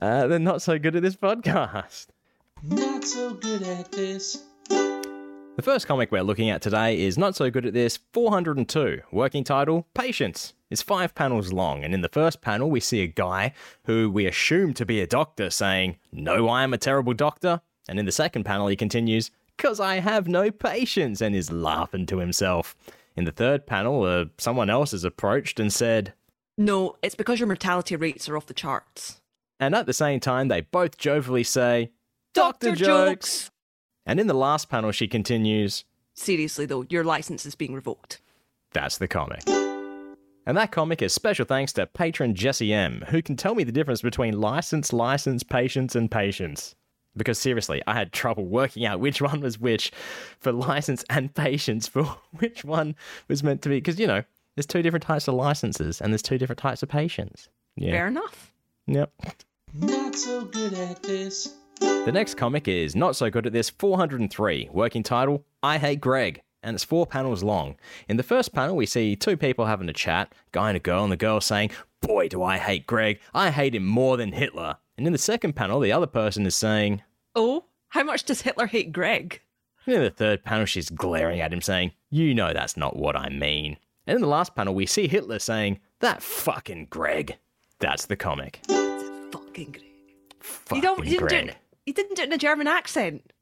[0.00, 2.08] Uh, they're not so good at this podcast.
[2.62, 4.44] Not so good at this.
[4.68, 9.02] The first comic we're looking at today is not so good at this 402.
[9.12, 10.54] Working title Patience.
[10.70, 13.52] It's five panels long, and in the first panel, we see a guy
[13.84, 17.60] who we assume to be a doctor saying, No, I am a terrible doctor.
[17.88, 22.06] And in the second panel, he continues, Because I have no patience, and is laughing
[22.06, 22.76] to himself.
[23.16, 26.14] In the third panel, uh, someone else is approached and said,
[26.56, 29.20] No, it's because your mortality rates are off the charts.
[29.60, 31.92] And at the same time, they both jovially say,
[32.34, 33.50] Doctor, jokes.
[34.06, 35.84] And in the last panel, she continues,
[36.14, 38.20] Seriously though, your license is being revoked.
[38.72, 39.42] That's the comic.
[40.46, 43.72] And that comic is special thanks to patron Jesse M, who can tell me the
[43.72, 46.74] difference between license, license, patience, and patience.
[47.16, 49.92] Because seriously, I had trouble working out which one was which
[50.38, 52.04] for license and patience for
[52.38, 52.94] which one
[53.28, 53.76] was meant to be.
[53.76, 54.22] Because, you know,
[54.56, 57.48] there's two different types of licenses and there's two different types of patience.
[57.76, 57.92] Yeah.
[57.92, 58.52] Fair enough.
[58.86, 59.12] Yep.
[59.74, 61.54] Not so good at this.
[61.80, 66.42] The next comic is not so good at this 403, working title I Hate Greg,
[66.62, 67.76] and it's four panels long.
[68.08, 71.02] In the first panel, we see two people having a chat, guy and a girl,
[71.04, 73.20] and the girl saying, Boy, do I hate Greg.
[73.34, 74.78] I hate him more than Hitler.
[74.96, 77.02] And in the second panel, the other person is saying,
[77.34, 79.40] Oh, how much does Hitler hate Greg?
[79.86, 83.16] and in the third panel, she's glaring at him, saying, You know that's not what
[83.16, 83.76] I mean.
[84.06, 87.36] And in the last panel, we see Hitler saying, That fucking Greg.
[87.78, 88.60] That's the comic.
[89.50, 89.84] Fucking Greg.
[90.38, 91.04] Fucking you don't.
[91.04, 93.32] You didn't, do it, you didn't do it in a German accent.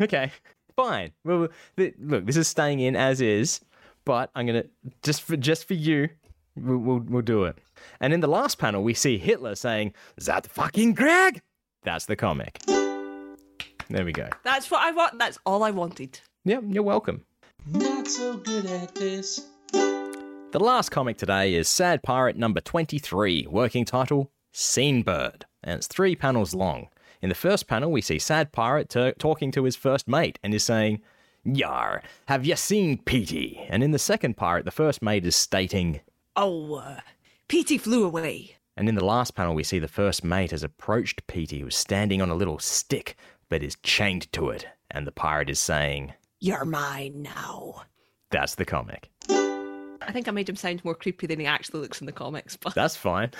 [0.00, 0.30] Okay,
[0.76, 1.12] fine.
[1.24, 3.60] Well, th- look, this is staying in as is,
[4.04, 4.64] but I'm gonna
[5.02, 6.10] just for just for you,
[6.54, 7.56] we'll, we'll we'll do it.
[7.98, 11.40] And in the last panel, we see Hitler saying, "That fucking Greg."
[11.82, 12.58] That's the comic.
[12.66, 14.28] There we go.
[14.44, 15.18] That's what I want.
[15.18, 16.20] That's all I wanted.
[16.44, 17.24] Yep, you're welcome.
[17.72, 19.46] Not so good at this.
[19.72, 25.86] The last comic today is Sad Pirate number 23, working title Scene Bird, and it's
[25.86, 26.88] three panels long.
[27.20, 30.54] In the first panel, we see Sad Pirate t- talking to his first mate and
[30.54, 31.00] is saying,
[31.44, 33.64] Yar, have you seen Petey?
[33.68, 36.00] And in the second pirate, the first mate is stating,
[36.36, 37.00] Oh, uh,
[37.48, 38.56] Petey flew away.
[38.76, 42.22] and in the last panel, we see the first mate has approached Petey, who's standing
[42.22, 43.16] on a little stick,
[43.48, 44.66] but is chained to it.
[44.90, 47.82] And the pirate is saying, You're mine now.
[48.30, 49.10] That's the comic.
[49.30, 52.56] I think I made him sound more creepy than he actually looks in the comics,
[52.56, 53.30] but That's fine.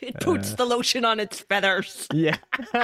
[0.00, 2.06] It puts the lotion on its feathers.
[2.12, 2.36] Yeah.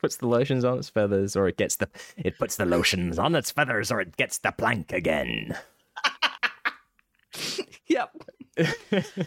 [0.00, 3.34] puts the lotions on its feathers, or it gets the it puts the lotions on
[3.34, 5.56] its feathers, or it gets the plank again.
[7.88, 8.10] Yep.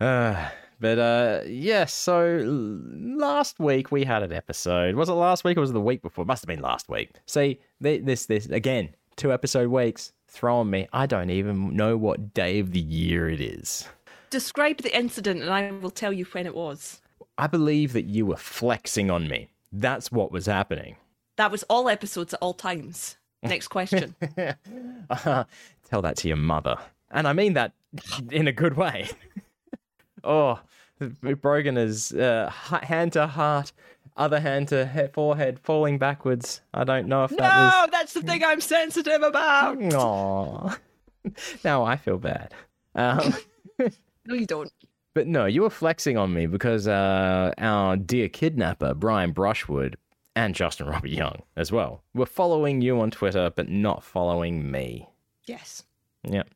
[0.00, 0.48] Uh,
[0.80, 1.94] but uh, yes.
[1.94, 4.96] so last week we had an episode.
[4.96, 6.22] Was it last week or was it the week before?
[6.24, 7.12] It must have been last week.
[7.26, 10.88] See, th- this this again two episode weeks throwing me.
[10.92, 13.88] I don't even know what day of the year it is.
[14.30, 17.00] Describe the incident and I will tell you when it was.
[17.38, 19.48] I believe that you were flexing on me.
[19.72, 20.96] That's what was happening.
[21.36, 23.16] That was all episodes at all times.
[23.42, 24.14] Next question.
[24.36, 26.78] Tell that to your mother.
[27.10, 27.72] and I mean that
[28.30, 29.08] in a good way.
[30.24, 30.60] oh,
[31.40, 33.72] Brogan is uh, hand to heart,
[34.16, 36.60] other hand to he- forehead, falling backwards.
[36.72, 39.78] I don't know if No, that that's the thing I'm sensitive about.
[39.80, 39.94] was.
[39.94, 40.78] Aww.
[41.64, 42.52] now I feel bad.
[42.94, 43.34] Um,
[44.26, 44.72] No, you don't.
[45.12, 49.96] but no, you were flexing on me because uh, our dear kidnapper, Brian Brushwood,
[50.34, 55.08] and Justin Robert Young as well, were following you on Twitter, but not following me.
[55.44, 55.82] Yes.
[56.24, 56.48] Yep.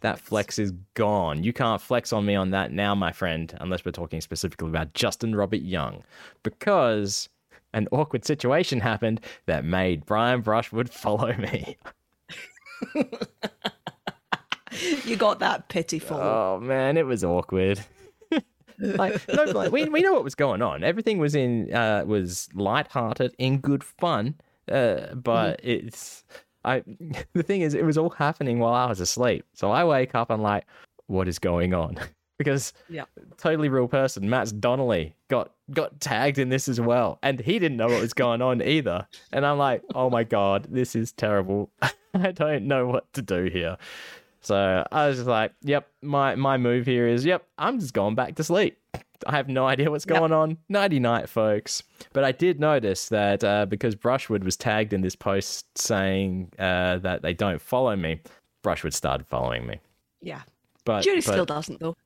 [0.00, 1.42] That flex is gone.
[1.42, 4.94] You can't flex on me on that now, my friend, unless we're talking specifically about
[4.94, 6.04] Justin Robert Young.
[6.42, 7.28] Because
[7.72, 11.76] an awkward situation happened that made Brian Brushwood follow me.
[15.04, 16.58] You got that pity follow.
[16.58, 17.80] Oh man, it was awkward.
[18.78, 20.84] like, no, like, we we know what was going on.
[20.84, 24.34] Everything was in uh was lighthearted, in good fun.
[24.70, 26.24] Uh, but it's
[26.76, 26.82] I.
[27.32, 29.44] The thing is, it was all happening while I was asleep.
[29.54, 30.64] So I wake up and like,
[31.06, 31.98] what is going on?
[32.38, 33.04] because Yeah.
[33.36, 37.76] totally real person, Matt Donnelly got got tagged in this as well, and he didn't
[37.76, 39.06] know what was going on either.
[39.32, 41.70] And I'm like, oh my god, this is terrible.
[42.14, 43.76] I don't know what to do here.
[44.40, 48.14] So I was just like, yep, my my move here is, yep, I'm just going
[48.14, 48.78] back to sleep.
[49.26, 50.58] I have no idea what's going on.
[50.68, 51.82] Nighty night, folks.
[52.12, 56.98] But I did notice that uh, because Brushwood was tagged in this post saying uh,
[56.98, 58.20] that they don't follow me,
[58.62, 59.80] Brushwood started following me.
[60.20, 60.42] Yeah.
[60.84, 61.96] But, Jury but still doesn't though.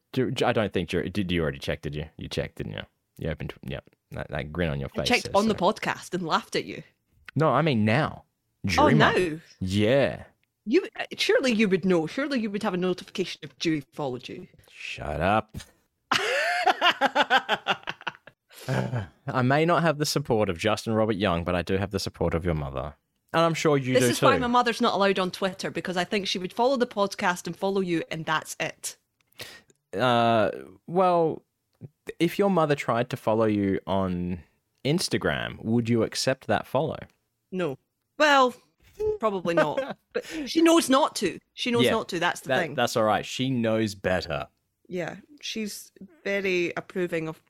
[0.44, 1.08] I don't think Jury.
[1.08, 1.82] Did you already check?
[1.82, 2.06] Did you?
[2.16, 2.82] You checked, didn't you?
[3.18, 3.54] You opened.
[3.64, 3.84] Yep.
[4.12, 5.08] That, that grin on your I face.
[5.08, 6.82] checked says on the podcast and laughed at you.
[7.34, 8.24] No, I mean now.
[8.64, 9.16] Oh Jury month.
[9.16, 9.40] no.
[9.60, 10.24] Yeah.
[10.64, 10.86] You
[11.16, 12.06] surely you would know.
[12.06, 14.46] Surely you would have a notification if Jury followed you.
[14.70, 15.56] Shut up.
[19.26, 21.98] I may not have the support of Justin Robert Young, but I do have the
[21.98, 22.94] support of your mother.
[23.32, 24.26] And I'm sure you this do is too.
[24.26, 27.46] why my mother's not allowed on Twitter because I think she would follow the podcast
[27.46, 28.96] and follow you, and that's it.
[29.98, 30.50] uh,
[30.86, 31.42] well,
[32.18, 34.40] if your mother tried to follow you on
[34.84, 36.98] Instagram, would you accept that follow?
[37.50, 37.78] No.
[38.18, 38.54] Well,
[39.18, 39.96] probably not.
[40.12, 41.38] but she knows not to.
[41.54, 42.20] She knows Yeah, not to.
[42.20, 42.74] That's the That, thing.
[42.74, 43.24] that's all right.
[43.24, 44.48] She knows better.
[44.88, 45.92] Yeah, she's
[46.24, 47.40] very approving of,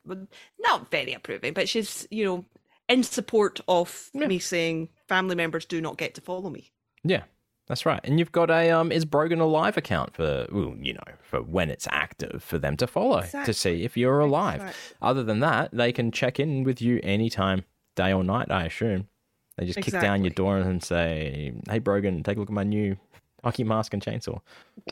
[0.60, 2.44] not very approving, but she's you know
[2.88, 4.26] in support of Yeah.
[4.26, 6.72] me saying family members do not get to follow me.
[7.04, 7.22] Yeah,
[7.66, 8.00] that's right.
[8.04, 11.42] And you've got a um, is Brogan a live account for well, you know, for
[11.42, 14.60] when it's active for them to follow to see if you're alive.
[14.60, 14.96] Exactly.
[15.00, 17.64] Other than that, they can check in with you anytime,
[17.96, 18.50] day or night.
[18.50, 19.08] I assume
[19.56, 22.64] they just kick down your door and say, "Hey, Brogan, take a look at my
[22.64, 22.96] new
[23.44, 24.40] hockey mask and chainsaw."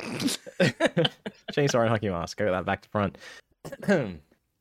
[1.52, 2.38] chainsaw and hockey mask.
[2.38, 3.18] Go that back to front.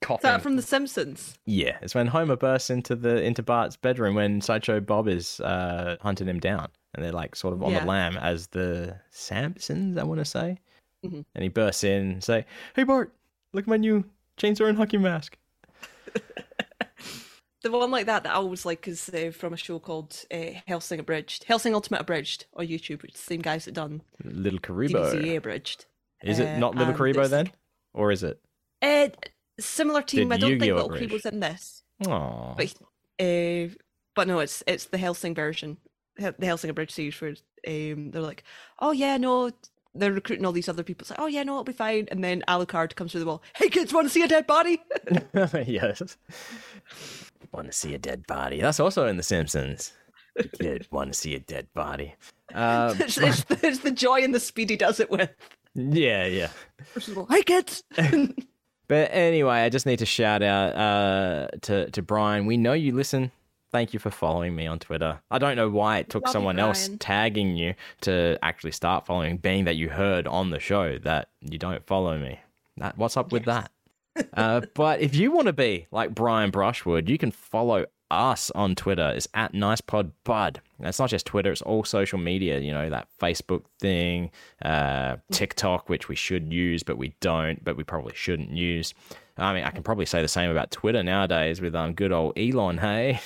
[0.10, 1.38] Is that from The Simpsons?
[1.46, 5.98] Yeah, it's when Homer bursts into the into Bart's bedroom when Sideshow Bob is uh,
[6.02, 7.82] hunting him down, and they're like sort of on Yeah.
[7.82, 10.58] the lam as the Sampsons, I want to say.
[11.06, 11.26] Mhm.
[11.36, 13.14] And he bursts in, and say, "Hey Bart,
[13.54, 14.06] look at my new
[14.38, 15.38] chainsaw and hockey mask."
[17.62, 20.52] The one like that that I always like is uh, from a show called uh,
[20.66, 25.14] Hellsing Abridged, Hellsing Ultimate Abridged on YouTube, which the same guys that done Little Kuriboh.
[25.14, 25.86] DBZA Abridged.
[26.24, 27.52] Is it Uh, not Little and Kuriboh then,
[27.94, 28.40] or is it?
[28.82, 29.10] Uh,
[29.60, 30.30] similar team.
[30.30, 30.76] Did I don't think Yu-Gi-Oh!
[30.76, 31.12] Little Abridged?
[31.14, 32.56] Kuriboh's in this, Aww.
[32.56, 32.74] but
[33.26, 33.76] uh,
[34.16, 35.78] but no, it's it's the Hellsing version,
[36.18, 37.36] the Hellsing Abridged series where
[37.68, 38.44] um, they're like,
[38.80, 39.52] oh yeah, no.
[39.96, 41.02] They're recruiting all these other people.
[41.04, 42.08] It's like, oh yeah, no, it'll be fine.
[42.12, 43.42] And then Alucard comes through the wall.
[43.56, 44.80] Hey kids, want to see a dead body?
[45.66, 46.16] yes.
[47.52, 48.62] Want to see a dead body?
[48.62, 49.94] That's also in The Simpsons.
[50.60, 52.16] Kid, want to see a dead body?
[52.52, 55.30] Uh, it's, it's, the, it's the joy and the speed he does it with.
[55.76, 56.50] yeah, yeah.
[57.30, 57.84] Hey kids.
[58.88, 62.48] But anyway, I just need to shout out uh, to to Brian.
[62.48, 63.32] We know you listen.
[63.72, 65.22] Thank you for following me on Twitter.
[65.30, 69.06] I don't know why it took Love you, someone else tagging you to actually start
[69.06, 72.40] following, being that you heard on the show that you don't follow me.
[72.78, 73.72] That what's up with that?
[74.34, 78.76] Uh, but if you want to be like Brian Brushwood, you can follow us on
[78.76, 79.14] Twitter.
[79.16, 80.58] It's at NicePodBud.
[80.80, 82.60] It's not just Twitter; it's all social media.
[82.60, 84.32] You know that Facebook thing,
[84.64, 87.64] uh, TikTok, which we should use, but we don't.
[87.64, 88.94] But we probably shouldn't use.
[89.38, 92.38] I mean, I can probably say the same about Twitter nowadays with um good old
[92.38, 92.78] Elon.
[92.78, 93.20] Hey,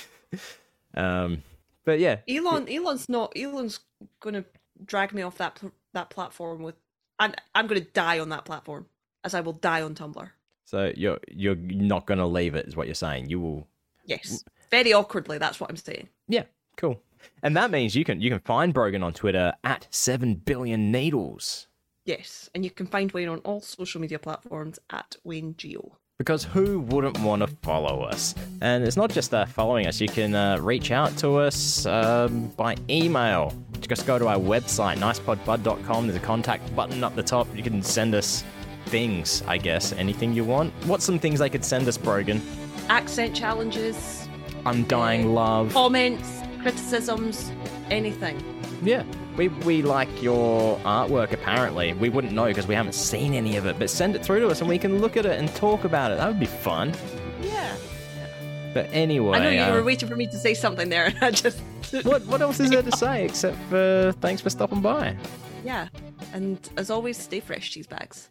[0.94, 1.42] um,
[1.84, 3.32] but yeah, Elon, Elon's not.
[3.36, 3.80] Elon's
[4.20, 4.44] gonna
[4.84, 5.60] drag me off that
[5.92, 6.76] that platform with.
[7.18, 8.86] I'm I'm gonna die on that platform,
[9.22, 10.30] as I will die on Tumblr.
[10.64, 13.28] So you're you're not going to leave it, is what you're saying.
[13.30, 13.68] You will
[14.06, 15.38] Yes, very awkwardly.
[15.38, 16.08] That's what I'm saying.
[16.28, 16.44] Yeah,
[16.76, 17.00] cool.
[17.42, 21.68] And that means you can you can find Brogan on Twitter at seven billion needles.
[22.04, 25.96] Yes, and you can find Wayne on all social media platforms at Wayne Geo.
[26.18, 28.34] because who wouldn't want to follow us?
[28.60, 32.48] And it's not just uh, following us, you can uh, reach out to us um,
[32.58, 33.54] by email.
[33.80, 36.06] Just go to our website, nicepodbud.com.
[36.06, 37.48] There's a contact button up the top.
[37.56, 38.44] You can send us
[38.86, 39.92] things, I guess.
[39.92, 40.72] Anything you want.
[40.86, 42.40] What's some things I could send us, Brogan?
[42.88, 44.28] Accent challenges,
[44.66, 45.72] Undying love.
[45.72, 47.50] comments, criticisms,
[47.90, 48.42] anything.
[48.82, 49.04] Yeah.
[49.36, 51.92] We, we like your artwork, apparently.
[51.94, 54.48] We wouldn't know because we haven't seen any of it, but send it through to
[54.48, 56.18] us and we can look at it and talk about it.
[56.18, 56.94] That would be fun.
[57.42, 57.74] Yeah.
[58.72, 59.38] But anyway.
[59.38, 61.60] I know you uh, were waiting for me to say something there, and I just.
[62.02, 65.16] what what else is there to say except for thanks for stopping by?
[65.64, 65.88] Yeah.
[66.32, 68.30] And as always, stay fresh, cheese bags.